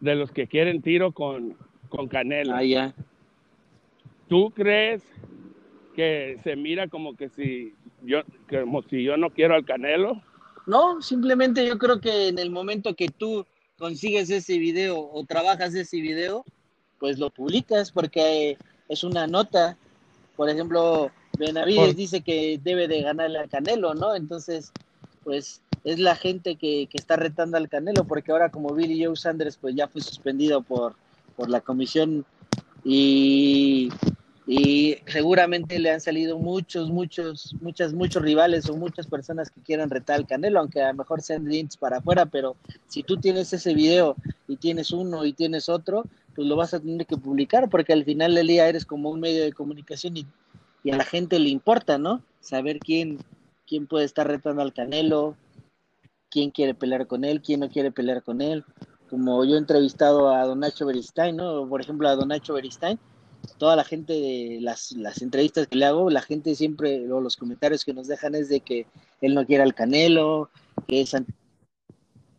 de 0.00 0.14
los 0.14 0.30
que 0.30 0.46
quieren 0.46 0.80
tiro 0.80 1.12
con, 1.12 1.56
con 1.88 2.08
Canelo. 2.08 2.54
Ah, 2.54 2.62
ya. 2.62 2.94
¿Tú 4.28 4.50
crees 4.50 5.02
que 5.94 6.38
se 6.44 6.56
mira 6.56 6.88
como 6.88 7.16
que 7.16 7.28
si 7.28 7.74
yo 8.02 8.22
como 8.48 8.82
si 8.82 9.02
yo 9.02 9.16
no 9.16 9.30
quiero 9.30 9.54
al 9.54 9.64
Canelo? 9.64 10.22
No, 10.66 11.02
simplemente 11.02 11.66
yo 11.66 11.78
creo 11.78 12.00
que 12.00 12.28
en 12.28 12.38
el 12.38 12.50
momento 12.50 12.94
que 12.94 13.08
tú 13.08 13.46
consigues 13.78 14.30
ese 14.30 14.58
video 14.58 14.98
o 14.98 15.24
trabajas 15.24 15.74
ese 15.74 16.00
video, 16.00 16.44
pues 16.98 17.18
lo 17.18 17.30
publicas 17.30 17.90
porque 17.90 18.56
es 18.88 19.04
una 19.04 19.26
nota 19.26 19.76
por 20.38 20.48
ejemplo, 20.48 21.10
Benavides 21.36 21.96
dice 21.96 22.20
que 22.20 22.60
debe 22.62 22.86
de 22.86 23.02
ganarle 23.02 23.40
al 23.40 23.48
Canelo, 23.48 23.94
¿no? 23.94 24.14
Entonces, 24.14 24.70
pues 25.24 25.60
es 25.82 25.98
la 25.98 26.14
gente 26.14 26.54
que, 26.54 26.86
que, 26.88 26.96
está 26.96 27.16
retando 27.16 27.56
al 27.56 27.68
Canelo, 27.68 28.04
porque 28.04 28.30
ahora 28.30 28.48
como 28.48 28.72
Billy 28.72 29.04
Joe 29.04 29.16
Sanders 29.16 29.56
pues 29.56 29.74
ya 29.74 29.88
fue 29.88 30.00
suspendido 30.00 30.62
por, 30.62 30.94
por 31.34 31.50
la 31.50 31.60
comisión 31.60 32.24
y, 32.84 33.88
y 34.46 34.98
seguramente 35.08 35.80
le 35.80 35.90
han 35.90 36.00
salido 36.00 36.38
muchos, 36.38 36.88
muchos, 36.88 37.56
muchas, 37.60 37.92
muchos 37.92 38.22
rivales 38.22 38.70
o 38.70 38.76
muchas 38.76 39.08
personas 39.08 39.50
que 39.50 39.60
quieran 39.60 39.90
retar 39.90 40.14
al 40.14 40.26
Canelo, 40.28 40.60
aunque 40.60 40.82
a 40.82 40.92
lo 40.92 40.98
mejor 40.98 41.20
sean 41.20 41.46
dientes 41.46 41.76
para 41.76 41.96
afuera, 41.96 42.26
pero 42.26 42.54
si 42.86 43.02
tú 43.02 43.16
tienes 43.16 43.52
ese 43.52 43.74
video 43.74 44.14
y 44.46 44.56
tienes 44.56 44.92
uno 44.92 45.24
y 45.24 45.32
tienes 45.32 45.68
otro, 45.68 46.04
pues 46.38 46.46
lo 46.46 46.54
vas 46.54 46.72
a 46.72 46.78
tener 46.78 47.04
que 47.04 47.16
publicar 47.16 47.68
porque 47.68 47.92
al 47.92 48.04
final 48.04 48.32
del 48.36 48.46
día 48.46 48.68
eres 48.68 48.86
como 48.86 49.10
un 49.10 49.18
medio 49.18 49.42
de 49.42 49.52
comunicación 49.52 50.18
y, 50.18 50.26
y 50.84 50.92
a 50.92 50.96
la 50.96 51.02
gente 51.02 51.36
le 51.40 51.48
importa, 51.48 51.98
¿no? 51.98 52.22
Saber 52.38 52.78
quién, 52.78 53.18
quién 53.66 53.88
puede 53.88 54.04
estar 54.04 54.24
retando 54.28 54.62
al 54.62 54.72
Canelo, 54.72 55.34
quién 56.30 56.52
quiere 56.52 56.74
pelear 56.74 57.08
con 57.08 57.24
él, 57.24 57.42
quién 57.42 57.58
no 57.58 57.68
quiere 57.68 57.90
pelear 57.90 58.22
con 58.22 58.40
él. 58.40 58.64
Como 59.10 59.44
yo 59.44 59.56
he 59.56 59.58
entrevistado 59.58 60.32
a 60.32 60.46
Don 60.46 60.60
Nacho 60.60 60.86
Beristain, 60.86 61.34
¿no? 61.34 61.68
Por 61.68 61.80
ejemplo, 61.80 62.08
a 62.08 62.14
Don 62.14 62.28
Nacho 62.28 62.54
Beristain, 62.54 63.00
toda 63.58 63.74
la 63.74 63.82
gente 63.82 64.12
de 64.12 64.58
las, 64.60 64.92
las 64.92 65.20
entrevistas 65.22 65.66
que 65.66 65.78
le 65.78 65.86
hago, 65.86 66.08
la 66.08 66.22
gente 66.22 66.54
siempre, 66.54 67.10
o 67.10 67.20
los 67.20 67.36
comentarios 67.36 67.84
que 67.84 67.94
nos 67.94 68.06
dejan 68.06 68.36
es 68.36 68.48
de 68.48 68.60
que 68.60 68.86
él 69.22 69.34
no 69.34 69.44
quiere 69.44 69.64
al 69.64 69.74
Canelo, 69.74 70.50
que 70.86 71.00
es 71.00 71.16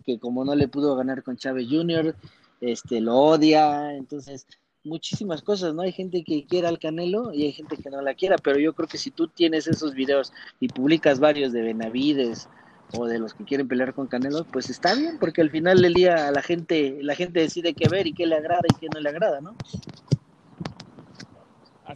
que 0.05 0.19
como 0.19 0.45
no 0.45 0.55
le 0.55 0.69
pudo 0.69 0.95
ganar 0.95 1.21
con 1.21 1.35
Chávez 1.35 1.67
Jr., 1.69 2.15
este, 2.62 3.02
lo 3.02 3.15
odia, 3.15 3.93
entonces 3.95 4.48
muchísimas 4.84 5.41
cosas, 5.41 5.74
¿no? 5.74 5.82
Hay 5.82 5.91
gente 5.91 6.24
que 6.24 6.45
quiere 6.45 6.67
al 6.67 6.80
Canelo 6.80 7.34
y 7.34 7.43
hay 7.43 7.52
gente 7.52 7.78
que 7.78 7.89
no 7.89 8.02
la 8.02 8.13
quiera, 8.13 8.38
pero 8.38 8.60
yo 8.60 8.74
creo 8.74 8.88
que 8.88 8.98
si 8.98 9.12
tú 9.12 9.28
tienes 9.28 9.67
esos 9.67 9.93
videos 9.93 10.34
y 10.60 10.69
publicas 10.69 11.19
varios 11.19 11.52
de 11.52 11.62
Benavides 11.62 12.50
o 12.93 13.06
de 13.06 13.19
los 13.19 13.34
que 13.34 13.43
quieren 13.43 13.67
pelear 13.67 13.93
con 13.93 14.08
Canelo, 14.08 14.45
pues 14.45 14.69
está 14.69 14.95
bien, 14.95 15.17
porque 15.19 15.41
al 15.41 15.52
final 15.52 15.82
del 15.82 15.93
día 15.93 16.32
la 16.32 16.41
gente, 16.41 17.00
la 17.02 17.15
gente 17.15 17.41
decide 17.41 17.74
qué 17.74 17.88
ver 17.89 18.08
y 18.08 18.13
qué 18.13 18.26
le 18.26 18.36
agrada 18.36 18.63
y 18.74 18.80
qué 18.80 18.88
no 18.93 19.00
le 19.00 19.10
agrada, 19.10 19.41
¿no? 19.41 19.56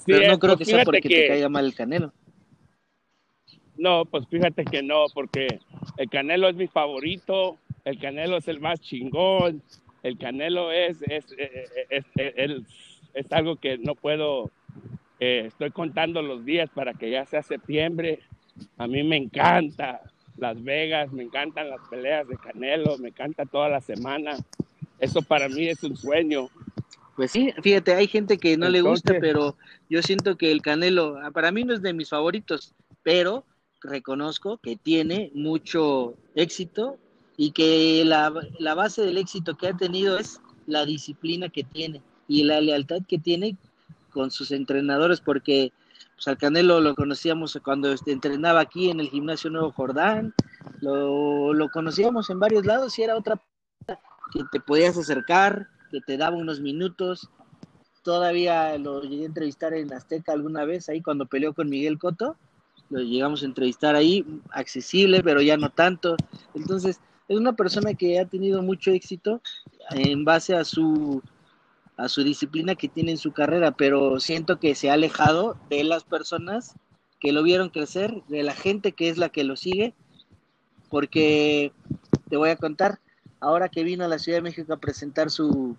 Pero 0.05 0.27
no 0.27 0.39
creo 0.39 0.57
pues 0.57 0.67
que 0.67 0.75
sea 0.75 0.83
porque 0.83 1.01
te 1.01 1.27
caiga 1.27 1.49
mal 1.49 1.65
el 1.65 1.75
Canelo. 1.75 2.11
No, 3.77 4.05
pues 4.05 4.27
fíjate 4.27 4.65
que 4.65 4.83
no, 4.83 5.05
porque 5.13 5.59
el 5.97 6.09
Canelo 6.09 6.47
es 6.47 6.55
mi 6.55 6.67
favorito, 6.67 7.57
el 7.85 7.99
Canelo 7.99 8.37
es 8.37 8.47
el 8.47 8.59
más 8.59 8.79
chingón, 8.79 9.63
el 10.03 10.17
Canelo 10.17 10.71
es, 10.71 11.01
es, 11.01 11.25
es, 11.89 12.05
es 13.13 13.31
algo 13.31 13.55
que 13.55 13.77
no 13.77 13.95
puedo, 13.95 14.51
eh, 15.19 15.45
estoy 15.47 15.71
contando 15.71 16.21
los 16.21 16.45
días 16.45 16.69
para 16.69 16.93
que 16.93 17.09
ya 17.09 17.25
sea 17.25 17.41
septiembre. 17.41 18.19
A 18.77 18.85
mí 18.85 19.01
me 19.03 19.15
encanta 19.15 20.01
Las 20.37 20.61
Vegas, 20.63 21.11
me 21.11 21.23
encantan 21.23 21.69
las 21.69 21.79
peleas 21.89 22.27
de 22.27 22.37
Canelo, 22.37 22.97
me 22.97 23.09
encanta 23.09 23.45
toda 23.45 23.69
la 23.69 23.81
semana. 23.81 24.37
Eso 24.99 25.21
para 25.21 25.47
mí 25.47 25.67
es 25.67 25.83
un 25.83 25.95
sueño. 25.95 26.49
Pues 27.15 27.31
sí, 27.31 27.53
fíjate, 27.61 27.93
hay 27.93 28.07
gente 28.07 28.37
que 28.37 28.57
no 28.57 28.69
le 28.69 28.81
gusta, 28.81 29.15
pero 29.19 29.55
yo 29.89 30.01
siento 30.01 30.35
que 30.35 30.51
el 30.51 30.61
Canelo, 30.61 31.17
ah, 31.23 31.31
para 31.31 31.51
mí 31.51 31.63
no 31.63 31.73
es 31.73 31.81
de 31.81 31.93
mis 31.93 32.09
favoritos, 32.09 32.73
pero 33.03 33.45
reconozco 33.81 34.57
que 34.57 34.75
tiene 34.75 35.29
mucho 35.33 36.15
éxito 36.35 36.97
y 37.37 37.51
que 37.51 38.03
la, 38.05 38.31
la 38.59 38.75
base 38.75 39.01
del 39.03 39.17
éxito 39.17 39.55
que 39.55 39.67
ha 39.67 39.77
tenido 39.77 40.17
es 40.17 40.39
la 40.67 40.85
disciplina 40.85 41.49
que 41.49 41.63
tiene 41.63 42.01
y 42.27 42.43
la 42.43 42.61
lealtad 42.61 42.99
que 43.07 43.17
tiene 43.17 43.57
con 44.11 44.31
sus 44.31 44.51
entrenadores, 44.51 45.19
porque 45.19 45.73
pues, 46.15 46.27
al 46.27 46.37
Canelo 46.37 46.79
lo 46.79 46.95
conocíamos 46.95 47.59
cuando 47.63 47.91
este, 47.91 48.11
entrenaba 48.11 48.61
aquí 48.61 48.89
en 48.89 48.99
el 48.99 49.09
gimnasio 49.09 49.49
Nuevo 49.49 49.71
Jordán, 49.71 50.33
lo, 50.81 51.53
lo 51.53 51.69
conocíamos 51.69 52.29
en 52.29 52.39
varios 52.39 52.65
lados 52.65 52.97
y 52.97 53.03
era 53.03 53.17
otra 53.17 53.41
que 54.31 54.43
te 54.51 54.59
podías 54.59 54.97
acercar, 54.97 55.67
que 55.91 56.01
te 56.01 56.17
daba 56.17 56.35
unos 56.35 56.59
minutos. 56.59 57.29
Todavía 58.03 58.77
lo 58.77 59.01
llegué 59.01 59.23
a 59.23 59.27
entrevistar 59.27 59.73
en 59.73 59.93
Azteca 59.93 60.33
alguna 60.33 60.65
vez, 60.65 60.89
ahí 60.89 61.01
cuando 61.01 61.25
peleó 61.25 61.53
con 61.53 61.69
Miguel 61.69 61.99
Coto, 61.99 62.35
lo 62.89 62.99
llegamos 62.99 63.41
a 63.41 63.45
entrevistar 63.45 63.95
ahí, 63.95 64.25
accesible, 64.51 65.23
pero 65.23 65.41
ya 65.41 65.57
no 65.57 65.69
tanto. 65.69 66.15
Entonces, 66.53 66.99
es 67.33 67.39
una 67.39 67.53
persona 67.53 67.93
que 67.93 68.19
ha 68.19 68.25
tenido 68.25 68.61
mucho 68.61 68.91
éxito 68.91 69.41
en 69.91 70.23
base 70.25 70.55
a 70.55 70.63
su 70.63 71.21
a 71.97 72.09
su 72.09 72.23
disciplina 72.23 72.75
que 72.75 72.89
tiene 72.89 73.11
en 73.11 73.17
su 73.17 73.31
carrera, 73.31 73.71
pero 73.71 74.19
siento 74.19 74.59
que 74.59 74.75
se 74.75 74.89
ha 74.89 74.93
alejado 74.93 75.57
de 75.69 75.83
las 75.83 76.03
personas 76.03 76.75
que 77.19 77.31
lo 77.31 77.43
vieron 77.43 77.69
crecer, 77.69 78.23
de 78.27 78.43
la 78.43 78.53
gente 78.53 78.93
que 78.93 79.09
es 79.09 79.17
la 79.17 79.29
que 79.29 79.43
lo 79.43 79.55
sigue, 79.55 79.93
porque 80.89 81.71
te 82.29 82.37
voy 82.37 82.49
a 82.49 82.55
contar, 82.55 82.99
ahora 83.39 83.69
que 83.69 83.83
vino 83.83 84.03
a 84.03 84.07
la 84.07 84.19
Ciudad 84.19 84.39
de 84.39 84.43
México 84.43 84.73
a 84.73 84.77
presentar 84.77 85.29
su, 85.29 85.77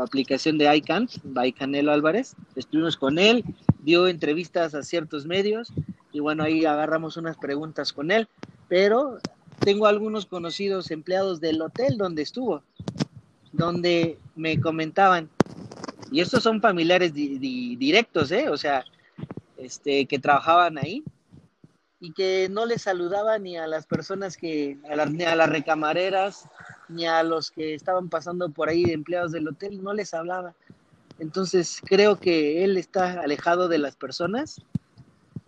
aplicación 0.00 0.58
de 0.58 0.74
ICANN, 0.76 1.08
by 1.24 1.52
Canelo 1.52 1.92
Álvarez, 1.92 2.36
estuvimos 2.54 2.96
con 2.96 3.18
él, 3.18 3.44
dio 3.80 4.08
entrevistas 4.08 4.74
a 4.74 4.82
ciertos 4.82 5.26
medios 5.26 5.72
y 6.12 6.20
bueno, 6.20 6.44
ahí 6.44 6.64
agarramos 6.64 7.16
unas 7.16 7.36
preguntas 7.36 7.92
con 7.92 8.10
él, 8.10 8.28
pero 8.68 9.18
tengo 9.60 9.86
algunos 9.86 10.26
conocidos 10.26 10.90
empleados 10.90 11.40
del 11.40 11.60
hotel 11.62 11.96
donde 11.96 12.22
estuvo, 12.22 12.62
donde 13.52 14.18
me 14.34 14.60
comentaban, 14.60 15.28
y 16.10 16.20
estos 16.20 16.42
son 16.42 16.60
familiares 16.60 17.12
directos, 17.12 18.30
¿eh? 18.30 18.48
O 18.48 18.56
sea, 18.56 18.84
este, 19.56 20.06
que 20.06 20.18
trabajaban 20.18 20.78
ahí, 20.78 21.02
y 21.98 22.12
que 22.12 22.48
no 22.50 22.66
les 22.66 22.82
saludaba 22.82 23.38
ni 23.38 23.56
a 23.56 23.66
las 23.66 23.86
personas 23.86 24.36
que, 24.36 24.78
a 24.88 25.06
ni 25.06 25.24
a 25.24 25.34
las 25.34 25.48
recamareras, 25.48 26.48
ni 26.88 27.06
a 27.06 27.22
los 27.22 27.50
que 27.50 27.74
estaban 27.74 28.08
pasando 28.08 28.50
por 28.50 28.68
ahí 28.68 28.84
de 28.84 28.92
empleados 28.92 29.32
del 29.32 29.48
hotel, 29.48 29.82
no 29.82 29.92
les 29.94 30.14
hablaba. 30.14 30.54
Entonces 31.18 31.80
creo 31.84 32.20
que 32.20 32.62
él 32.64 32.76
está 32.76 33.20
alejado 33.20 33.68
de 33.68 33.78
las 33.78 33.96
personas, 33.96 34.60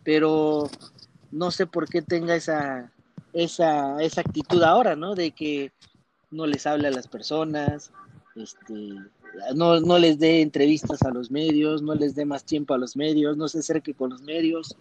pero 0.02 0.70
no 1.30 1.50
sé 1.50 1.66
por 1.66 1.88
qué 1.88 2.00
tenga 2.00 2.34
esa, 2.34 2.90
esa, 3.32 4.02
esa 4.02 4.20
actitud 4.20 4.62
ahora, 4.62 4.96
¿no? 4.96 5.14
De 5.14 5.30
que 5.32 5.72
no 6.30 6.46
les 6.46 6.66
habla 6.66 6.88
a 6.88 6.92
las 6.92 7.08
personas, 7.08 7.90
este, 8.36 8.94
no, 9.54 9.80
no 9.80 9.98
les 9.98 10.18
dé 10.18 10.42
entrevistas 10.42 11.02
a 11.02 11.10
los 11.10 11.30
medios, 11.30 11.82
no 11.82 11.94
les 11.94 12.14
dé 12.14 12.24
más 12.24 12.44
tiempo 12.44 12.74
a 12.74 12.78
los 12.78 12.96
medios, 12.96 13.36
no 13.36 13.48
se 13.48 13.60
acerque 13.60 13.94
con 13.94 14.10
los 14.10 14.22
medios. 14.22 14.76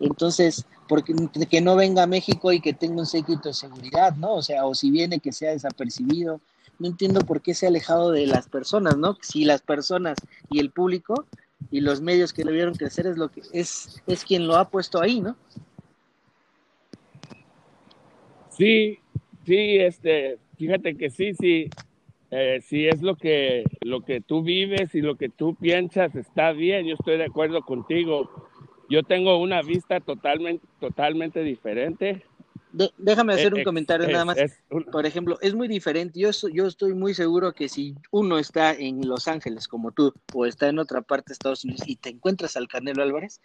Entonces, 0.00 0.66
porque 0.88 1.14
que 1.48 1.60
no 1.60 1.76
venga 1.76 2.02
a 2.02 2.06
México 2.06 2.52
y 2.52 2.60
que 2.60 2.72
tenga 2.72 3.00
un 3.00 3.06
séquito 3.06 3.48
de 3.48 3.54
seguridad, 3.54 4.14
¿no? 4.16 4.34
O 4.34 4.42
sea, 4.42 4.66
o 4.66 4.74
si 4.74 4.90
viene 4.90 5.20
que 5.20 5.32
sea 5.32 5.52
desapercibido. 5.52 6.40
No 6.78 6.88
entiendo 6.88 7.20
por 7.20 7.40
qué 7.40 7.54
se 7.54 7.66
ha 7.66 7.68
alejado 7.68 8.10
de 8.10 8.26
las 8.26 8.48
personas, 8.48 8.96
¿no? 8.96 9.16
Si 9.22 9.44
las 9.44 9.62
personas 9.62 10.18
y 10.50 10.58
el 10.58 10.70
público 10.70 11.24
y 11.70 11.80
los 11.80 12.00
medios 12.00 12.32
que 12.32 12.44
le 12.44 12.50
vieron 12.50 12.74
crecer 12.74 13.06
es 13.06 13.16
lo 13.16 13.30
que 13.30 13.42
es 13.52 14.02
es 14.08 14.24
quien 14.24 14.48
lo 14.48 14.56
ha 14.56 14.68
puesto 14.68 15.00
ahí, 15.00 15.20
¿no? 15.20 15.36
Sí, 18.56 18.98
sí, 19.44 19.78
este, 19.78 20.38
fíjate 20.56 20.96
que 20.96 21.10
sí, 21.10 21.34
sí, 21.34 21.70
eh, 22.30 22.60
si 22.62 22.86
es 22.86 23.02
lo 23.02 23.16
que, 23.16 23.64
lo 23.80 24.00
que 24.00 24.20
tú 24.20 24.42
vives 24.42 24.94
y 24.94 25.00
lo 25.00 25.16
que 25.16 25.28
tú 25.28 25.54
piensas 25.54 26.14
está 26.14 26.52
bien, 26.52 26.86
yo 26.86 26.94
estoy 26.94 27.16
de 27.16 27.26
acuerdo 27.26 27.62
contigo. 27.62 28.48
Yo 28.88 29.02
tengo 29.02 29.38
una 29.40 29.62
vista 29.62 30.00
totalmente, 30.00 30.66
totalmente 30.78 31.42
diferente. 31.42 32.24
déjame 32.98 33.34
hacer 33.34 33.54
un 33.54 33.60
eh, 33.60 33.64
comentario 33.64 34.08
nada 34.08 34.24
más. 34.24 34.36
Por 34.68 35.06
ejemplo, 35.06 35.38
es 35.40 35.54
muy 35.54 35.68
diferente. 35.68 36.18
Yo, 36.20 36.30
yo 36.52 36.66
estoy 36.66 36.92
muy 36.92 37.14
seguro 37.14 37.52
que 37.52 37.68
si 37.68 37.94
uno 38.10 38.38
está 38.38 38.72
en 38.72 39.06
Los 39.06 39.26
Ángeles 39.26 39.68
como 39.68 39.92
tú 39.92 40.12
o 40.32 40.46
está 40.46 40.68
en 40.68 40.78
otra 40.78 41.02
parte 41.02 41.30
de 41.30 41.32
Estados 41.34 41.64
Unidos 41.64 41.82
y 41.86 41.96
te 41.96 42.10
encuentras 42.10 42.56
al 42.56 42.68
Canelo 42.68 43.02
Álvarez, 43.02 43.40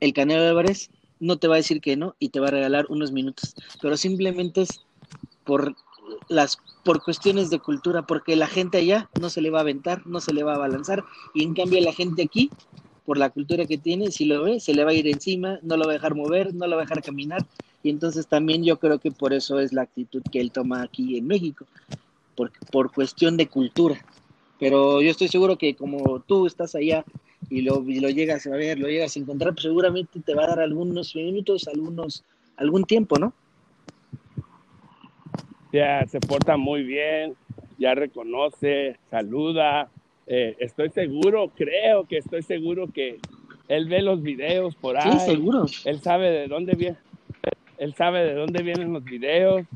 el 0.00 0.12
Canelo 0.12 0.42
Álvarez 0.42 0.90
no 1.20 1.38
te 1.38 1.48
va 1.48 1.54
a 1.54 1.58
decir 1.58 1.80
que 1.80 1.96
no 1.96 2.14
y 2.18 2.28
te 2.30 2.40
va 2.40 2.48
a 2.48 2.52
regalar 2.52 2.86
unos 2.88 3.12
minutos, 3.12 3.54
pero 3.80 3.96
simplemente 3.96 4.62
es 4.62 4.80
por 5.44 5.74
las 6.28 6.58
por 6.84 7.02
cuestiones 7.02 7.50
de 7.50 7.58
cultura, 7.58 8.02
porque 8.02 8.36
la 8.36 8.46
gente 8.46 8.78
allá 8.78 9.10
no 9.20 9.28
se 9.28 9.40
le 9.40 9.50
va 9.50 9.58
a 9.58 9.62
aventar, 9.62 10.06
no 10.06 10.20
se 10.20 10.32
le 10.32 10.44
va 10.44 10.54
a 10.54 10.58
balanzar, 10.58 11.02
y 11.34 11.42
en 11.42 11.52
cambio 11.52 11.80
la 11.80 11.92
gente 11.92 12.22
aquí, 12.22 12.50
por 13.04 13.18
la 13.18 13.30
cultura 13.30 13.66
que 13.66 13.76
tiene, 13.76 14.12
si 14.12 14.24
lo 14.24 14.44
ve, 14.44 14.60
se 14.60 14.72
le 14.72 14.84
va 14.84 14.92
a 14.92 14.94
ir 14.94 15.08
encima, 15.08 15.58
no 15.62 15.76
lo 15.76 15.84
va 15.84 15.92
a 15.92 15.94
dejar 15.94 16.14
mover, 16.14 16.54
no 16.54 16.68
lo 16.68 16.76
va 16.76 16.82
a 16.82 16.84
dejar 16.84 17.02
caminar, 17.02 17.44
y 17.82 17.90
entonces 17.90 18.28
también 18.28 18.62
yo 18.62 18.78
creo 18.78 19.00
que 19.00 19.10
por 19.10 19.32
eso 19.32 19.58
es 19.58 19.72
la 19.72 19.82
actitud 19.82 20.22
que 20.30 20.40
él 20.40 20.52
toma 20.52 20.82
aquí 20.82 21.18
en 21.18 21.26
México, 21.26 21.66
por, 22.36 22.52
por 22.70 22.92
cuestión 22.92 23.36
de 23.36 23.48
cultura. 23.48 24.00
Pero 24.58 25.02
yo 25.02 25.10
estoy 25.10 25.28
seguro 25.28 25.58
que 25.58 25.74
como 25.74 26.20
tú 26.20 26.46
estás 26.46 26.74
allá 26.74 27.04
y 27.50 27.62
lo, 27.62 27.82
y 27.88 28.00
lo 28.00 28.08
llegas 28.10 28.46
a 28.46 28.50
ver, 28.50 28.78
lo 28.78 28.88
llegas 28.88 29.16
a 29.16 29.20
encontrar, 29.20 29.52
pues 29.54 29.62
seguramente 29.62 30.20
te 30.20 30.34
va 30.34 30.44
a 30.44 30.48
dar 30.48 30.60
algunos 30.60 31.14
minutos, 31.14 31.68
algunos, 31.68 32.24
algún 32.56 32.84
tiempo, 32.84 33.18
¿no? 33.18 33.32
Ya 35.72 36.06
se 36.06 36.20
porta 36.20 36.56
muy 36.56 36.82
bien, 36.82 37.34
ya 37.78 37.94
reconoce, 37.94 38.98
saluda. 39.10 39.88
Eh, 40.26 40.56
estoy 40.58 40.90
seguro, 40.90 41.52
creo 41.54 42.04
que 42.04 42.18
estoy 42.18 42.42
seguro 42.42 42.88
que 42.88 43.18
él 43.68 43.86
ve 43.86 44.02
los 44.02 44.22
videos 44.22 44.74
por 44.74 44.96
ahí. 44.96 45.18
Sí, 45.18 45.26
seguro. 45.26 45.66
Él 45.84 46.00
sabe 46.00 46.30
de 46.30 46.48
dónde 46.48 46.74
viene, 46.74 46.96
él 47.78 47.94
sabe 47.94 48.24
de 48.24 48.34
dónde 48.34 48.62
vienen 48.62 48.92
los 48.92 49.04
videos, 49.04 49.66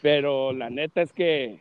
pero 0.00 0.52
la 0.52 0.70
neta 0.70 1.02
es 1.02 1.12
que 1.12 1.58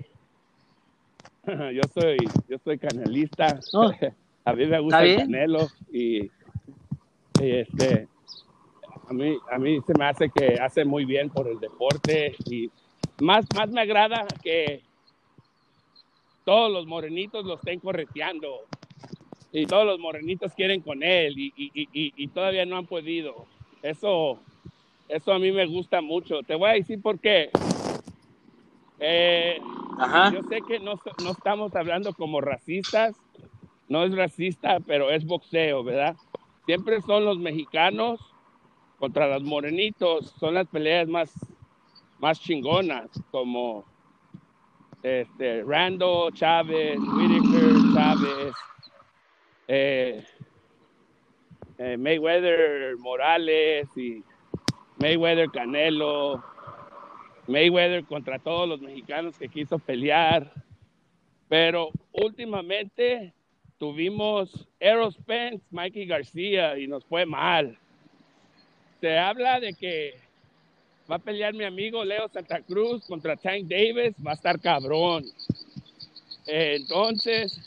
yo 1.47 1.81
soy, 1.93 2.17
yo 2.47 2.57
soy 2.63 2.77
canalista. 2.77 3.59
A 4.43 4.53
mí 4.53 4.65
me 4.65 4.79
gusta 4.79 5.03
el 5.03 5.17
Canelo 5.17 5.67
y, 5.91 6.29
este, 7.39 8.07
a 9.07 9.13
mí, 9.13 9.37
a 9.51 9.57
mí 9.59 9.79
se 9.85 9.93
me 9.97 10.05
hace 10.05 10.29
que 10.29 10.55
hace 10.59 10.83
muy 10.85 11.05
bien 11.05 11.29
por 11.29 11.47
el 11.47 11.59
deporte 11.59 12.35
y 12.45 12.69
más, 13.19 13.45
más 13.55 13.69
me 13.69 13.81
agrada 13.81 14.25
que 14.41 14.81
todos 16.43 16.71
los 16.71 16.87
morenitos 16.87 17.45
lo 17.45 17.55
estén 17.55 17.79
correteando 17.79 18.61
y 19.51 19.65
todos 19.65 19.85
los 19.85 19.99
morenitos 19.99 20.53
quieren 20.53 20.81
con 20.81 21.03
él 21.03 21.37
y, 21.37 21.53
y, 21.55 22.27
todavía 22.29 22.65
no 22.65 22.77
han 22.77 22.85
podido. 22.85 23.45
Eso, 23.83 24.39
eso 25.09 25.33
a 25.33 25.39
mí 25.39 25.51
me 25.51 25.65
gusta 25.65 26.01
mucho. 26.01 26.41
Te 26.43 26.55
voy 26.55 26.69
a 26.69 26.73
decir 26.73 27.01
por 27.01 27.19
qué. 27.19 27.49
Eh, 28.99 29.59
yo 30.31 30.43
sé 30.47 30.61
que 30.67 30.79
no, 30.79 30.99
no 31.23 31.31
estamos 31.31 31.75
hablando 31.75 32.13
como 32.13 32.39
racistas, 32.39 33.15
no 33.91 34.05
es 34.05 34.15
racista, 34.15 34.79
pero 34.79 35.11
es 35.11 35.25
boxeo, 35.25 35.83
¿verdad? 35.83 36.15
Siempre 36.65 37.01
son 37.01 37.25
los 37.25 37.37
mexicanos 37.37 38.21
contra 38.97 39.27
los 39.27 39.43
morenitos, 39.43 40.33
son 40.39 40.53
las 40.53 40.65
peleas 40.67 41.09
más, 41.09 41.29
más 42.17 42.39
chingonas, 42.39 43.09
como 43.31 43.83
este, 45.03 45.63
Rando, 45.63 46.31
Chávez, 46.31 46.97
Whitaker, 46.99 47.73
Chávez, 47.93 48.53
eh, 49.67 50.23
eh, 51.77 51.97
Mayweather, 51.97 52.95
Morales 52.97 53.89
y 53.97 54.23
Mayweather, 54.99 55.49
Canelo, 55.51 56.41
Mayweather 57.45 58.05
contra 58.05 58.39
todos 58.39 58.69
los 58.69 58.79
mexicanos 58.79 59.37
que 59.37 59.49
quiso 59.49 59.79
pelear. 59.79 60.53
Pero 61.49 61.91
últimamente 62.13 63.33
tuvimos 63.81 64.67
Eros 64.79 65.15
Spence, 65.15 65.65
Mikey 65.71 66.05
García 66.05 66.77
y 66.77 66.85
nos 66.85 67.03
fue 67.03 67.25
mal. 67.25 67.79
Se 68.99 69.17
habla 69.17 69.59
de 69.59 69.73
que 69.73 70.13
va 71.09 71.15
a 71.15 71.19
pelear 71.19 71.55
mi 71.55 71.63
amigo 71.63 72.05
Leo 72.05 72.29
Santa 72.29 72.61
Cruz 72.61 73.03
contra 73.07 73.35
Tank 73.35 73.63
Davis, 73.63 74.13
va 74.23 74.31
a 74.31 74.35
estar 74.35 74.59
cabrón. 74.59 75.25
entonces, 76.45 77.59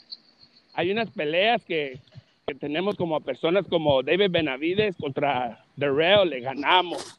hay 0.74 0.92
unas 0.92 1.10
peleas 1.10 1.64
que, 1.64 1.98
que, 2.46 2.54
tenemos 2.54 2.94
como 2.94 3.20
personas 3.20 3.66
como 3.66 4.04
David 4.04 4.30
Benavides 4.30 4.94
contra 4.96 5.64
Darrell, 5.74 6.30
le 6.30 6.38
ganamos. 6.38 7.18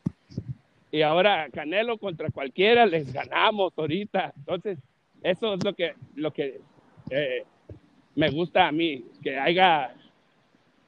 Y 0.89 1.01
ahora 1.01 1.49
Canelo 1.51 1.97
contra 1.97 2.29
cualquiera 2.29 2.85
les 2.85 3.11
ganamos 3.11 3.73
ahorita. 3.75 4.31
Entonces, 4.37 4.79
eso 5.21 5.53
es 5.53 5.65
lo 5.65 5.73
que, 5.73 5.95
lo 6.15 6.31
que 6.31 6.61
eh, 7.09 7.43
me 8.15 8.29
gusta 8.31 8.67
a 8.67 8.71
mí, 8.71 9.03
que 9.21 9.37
haya 9.37 9.93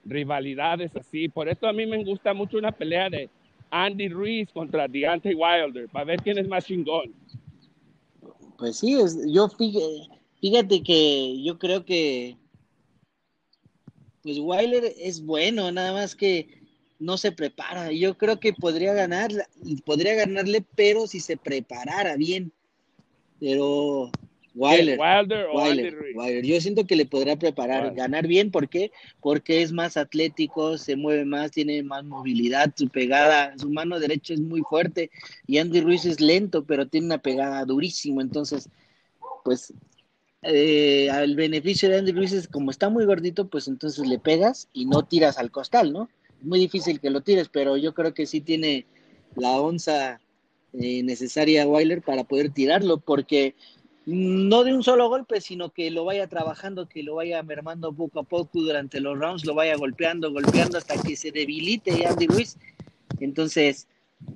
rivalidades 0.05 0.95
así. 0.95 1.27
Por 1.27 1.49
eso 1.49 1.67
a 1.67 1.73
mí 1.73 1.85
me 1.85 2.03
gusta 2.03 2.33
mucho 2.33 2.57
una 2.57 2.71
pelea 2.71 3.09
de 3.09 3.29
Andy 3.69 4.07
Ruiz 4.07 4.49
contra 4.53 4.87
Deontay 4.87 5.35
Wilder, 5.35 5.89
para 5.89 6.05
ver 6.05 6.21
quién 6.21 6.37
es 6.37 6.47
más 6.47 6.65
chingón. 6.65 7.13
Pues 8.57 8.77
sí, 8.77 8.97
yo 9.27 9.49
fíjate, 10.39 10.81
que 10.81 11.43
yo 11.43 11.59
creo 11.59 11.85
que 11.85 12.37
pues 14.23 14.39
Wilder 14.39 14.93
es 14.97 15.23
bueno, 15.23 15.71
nada 15.71 15.93
más 15.93 16.15
que 16.15 16.47
no 16.99 17.17
se 17.17 17.31
prepara. 17.31 17.91
Yo 17.91 18.17
creo 18.17 18.39
que 18.39 18.53
podría 18.53 18.93
ganar, 18.93 19.31
podría 19.85 20.15
ganarle, 20.15 20.65
pero 20.75 21.07
si 21.07 21.19
se 21.19 21.37
preparara 21.37 22.15
bien. 22.17 22.51
Pero 23.39 24.11
Wilder, 24.57 24.97
Wilder, 26.15 26.43
Yo 26.43 26.59
siento 26.59 26.85
que 26.85 26.95
le 26.95 27.05
podrá 27.05 27.35
preparar, 27.35 27.93
ganar 27.93 28.25
bien, 28.25 28.49
¿por 28.49 28.67
qué? 28.67 28.91
Porque 29.21 29.61
es 29.61 29.71
más 29.71 29.97
atlético, 29.97 30.77
se 30.79 30.95
mueve 30.95 31.25
más, 31.25 31.51
tiene 31.51 31.83
más 31.83 32.03
movilidad, 32.03 32.73
su 32.75 32.89
pegada, 32.89 33.53
su 33.57 33.69
mano 33.69 33.99
derecha 33.99 34.33
es 34.33 34.39
muy 34.39 34.61
fuerte 34.61 35.11
y 35.45 35.59
Andy 35.59 35.81
Ruiz 35.81 36.05
es 36.05 36.19
lento, 36.19 36.65
pero 36.65 36.87
tiene 36.87 37.05
una 37.05 37.19
pegada 37.19 37.63
durísimo, 37.65 38.19
entonces, 38.19 38.67
pues, 39.43 39.73
eh, 40.41 41.09
al 41.11 41.35
beneficio 41.35 41.89
de 41.89 41.99
Andy 41.99 42.11
Ruiz 42.11 42.31
es 42.31 42.47
como 42.47 42.71
está 42.71 42.89
muy 42.89 43.05
gordito, 43.05 43.47
pues 43.47 43.67
entonces 43.67 44.07
le 44.07 44.17
pegas 44.17 44.69
y 44.73 44.85
no 44.85 45.03
tiras 45.03 45.37
al 45.37 45.51
costal, 45.51 45.93
¿no? 45.93 46.09
Es 46.39 46.45
muy 46.45 46.59
difícil 46.59 46.99
que 46.99 47.11
lo 47.11 47.21
tires, 47.21 47.49
pero 47.49 47.77
yo 47.77 47.93
creo 47.93 48.13
que 48.13 48.25
sí 48.25 48.41
tiene 48.41 48.85
la 49.35 49.59
onza 49.59 50.19
eh, 50.73 51.01
necesaria 51.03 51.65
Wilder 51.67 52.01
para 52.01 52.23
poder 52.23 52.51
tirarlo, 52.51 52.97
porque 52.99 53.55
no 54.07 54.63
de 54.63 54.73
un 54.73 54.83
solo 54.83 55.09
golpe, 55.09 55.41
sino 55.41 55.71
que 55.71 55.91
lo 55.91 56.05
vaya 56.05 56.27
trabajando, 56.27 56.87
que 56.87 57.03
lo 57.03 57.15
vaya 57.15 57.43
mermando 57.43 57.91
poco 57.91 58.21
a 58.21 58.23
poco 58.23 58.61
durante 58.61 59.01
los 59.01 59.19
rounds, 59.19 59.45
lo 59.45 59.53
vaya 59.53 59.75
golpeando, 59.75 60.31
golpeando 60.31 60.77
hasta 60.77 60.95
que 61.01 61.17
se 61.17 61.33
debilite 61.33 62.07
Andy 62.07 62.25
Ruiz. 62.27 62.57
Entonces, 63.19 63.89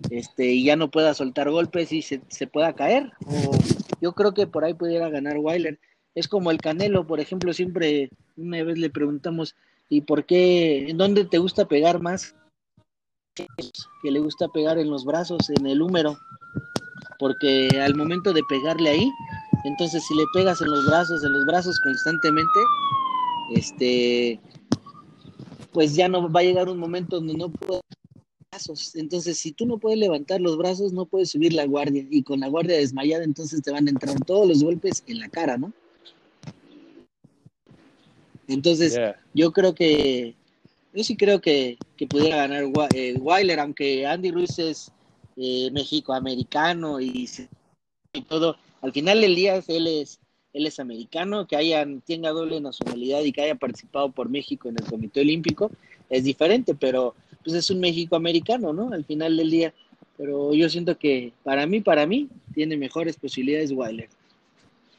este, 0.09 0.61
ya 0.61 0.75
no 0.75 0.91
pueda 0.91 1.13
soltar 1.13 1.49
golpes 1.49 1.93
y 1.93 2.01
se, 2.01 2.19
pueda 2.47 2.73
caer. 2.73 3.13
O 3.25 3.51
yo 4.01 4.11
creo 4.11 4.33
que 4.33 4.45
por 4.45 4.65
ahí 4.65 4.73
pudiera 4.73 5.07
ganar 5.07 5.37
Weiler. 5.37 5.79
Es 6.15 6.27
como 6.27 6.51
el 6.51 6.57
Canelo, 6.57 7.07
por 7.07 7.21
ejemplo, 7.21 7.53
siempre 7.53 8.09
una 8.35 8.61
vez 8.63 8.77
le 8.77 8.89
preguntamos, 8.89 9.55
¿y 9.87 10.01
por 10.01 10.25
qué, 10.25 10.89
en 10.89 10.97
dónde 10.97 11.23
te 11.23 11.37
gusta 11.37 11.69
pegar 11.69 12.01
más? 12.01 12.35
Que 13.35 14.11
le 14.11 14.19
gusta 14.19 14.49
pegar 14.49 14.77
en 14.79 14.89
los 14.89 15.05
brazos, 15.05 15.49
en 15.49 15.65
el 15.65 15.81
húmero, 15.81 16.17
porque 17.17 17.69
al 17.81 17.95
momento 17.95 18.33
de 18.33 18.41
pegarle 18.49 18.89
ahí, 18.89 19.09
entonces, 19.63 20.03
si 20.05 20.15
le 20.15 20.23
pegas 20.33 20.61
en 20.61 20.69
los 20.69 20.85
brazos, 20.85 21.23
en 21.23 21.33
los 21.33 21.45
brazos 21.45 21.79
constantemente, 21.79 22.59
este, 23.53 24.39
pues 25.71 25.95
ya 25.95 26.07
no 26.07 26.31
va 26.31 26.39
a 26.39 26.43
llegar 26.43 26.69
un 26.69 26.79
momento 26.79 27.17
donde 27.17 27.35
no 27.35 27.49
puedes 27.49 27.81
brazos. 28.51 28.95
Entonces, 28.95 29.37
si 29.37 29.51
tú 29.51 29.65
no 29.65 29.77
puedes 29.77 29.99
levantar 29.99 30.41
los 30.41 30.57
brazos, 30.57 30.93
no 30.93 31.05
puedes 31.05 31.29
subir 31.29 31.53
la 31.53 31.65
guardia. 31.65 32.05
Y 32.09 32.23
con 32.23 32.39
la 32.39 32.47
guardia 32.47 32.77
desmayada, 32.77 33.23
entonces 33.23 33.61
te 33.61 33.71
van 33.71 33.87
a 33.87 33.91
entrar 33.91 34.19
todos 34.25 34.47
los 34.47 34.63
golpes 34.63 35.03
en 35.07 35.19
la 35.19 35.29
cara, 35.29 35.57
¿no? 35.57 35.71
Entonces, 38.47 38.99
yo 39.33 39.53
creo 39.53 39.73
que, 39.73 40.35
yo 40.93 41.03
sí 41.03 41.15
creo 41.15 41.39
que, 41.39 41.77
que 41.95 42.07
pudiera 42.07 42.35
ganar 42.35 42.65
eh, 42.93 43.15
Weiler, 43.17 43.59
aunque 43.59 44.05
Andy 44.05 44.31
Ruiz 44.31 44.59
es 44.59 44.91
eh, 45.37 45.69
México-americano 45.71 46.99
y, 46.99 47.29
y 48.11 48.21
todo 48.23 48.57
al 48.81 48.91
final 48.91 49.21
del 49.21 49.35
día 49.35 49.61
él 49.67 49.87
es, 49.87 50.19
él 50.53 50.65
es 50.65 50.79
americano, 50.79 51.47
que 51.47 51.55
haya, 51.55 51.85
tenga 52.05 52.31
doble 52.31 52.59
nacionalidad 52.59 53.21
y 53.21 53.31
que 53.31 53.41
haya 53.41 53.55
participado 53.55 54.11
por 54.11 54.29
México 54.29 54.69
en 54.69 54.75
el 54.79 54.85
Comité 54.85 55.21
Olímpico, 55.21 55.71
es 56.09 56.23
diferente, 56.23 56.75
pero 56.75 57.15
pues 57.43 57.55
es 57.55 57.69
un 57.69 57.79
México 57.79 58.15
americano, 58.15 58.73
¿no? 58.73 58.91
Al 58.93 59.05
final 59.05 59.37
del 59.37 59.49
día. 59.49 59.73
Pero 60.17 60.53
yo 60.53 60.69
siento 60.69 60.97
que 60.97 61.31
para 61.43 61.65
mí, 61.65 61.81
para 61.81 62.05
mí, 62.05 62.29
tiene 62.53 62.77
mejores 62.77 63.15
posibilidades 63.17 63.71
Wilder. 63.71 64.09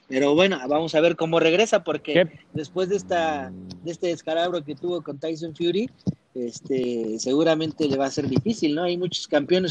Pero 0.08 0.34
bueno, 0.34 0.58
vamos 0.68 0.94
a 0.94 1.00
ver 1.00 1.16
cómo 1.16 1.38
regresa, 1.38 1.84
porque 1.84 2.28
después 2.52 2.88
de 2.88 2.96
esta, 2.96 3.52
de 3.84 3.90
este 3.90 4.08
descalabro 4.08 4.64
que 4.64 4.74
tuvo 4.74 5.02
con 5.02 5.18
Tyson 5.18 5.54
Fury, 5.54 5.88
este, 6.34 7.18
seguramente 7.18 7.88
le 7.88 7.96
va 7.96 8.06
a 8.06 8.10
ser 8.10 8.28
difícil, 8.28 8.74
¿no? 8.74 8.82
Hay 8.82 8.96
muchos 8.96 9.28
campeones 9.28 9.70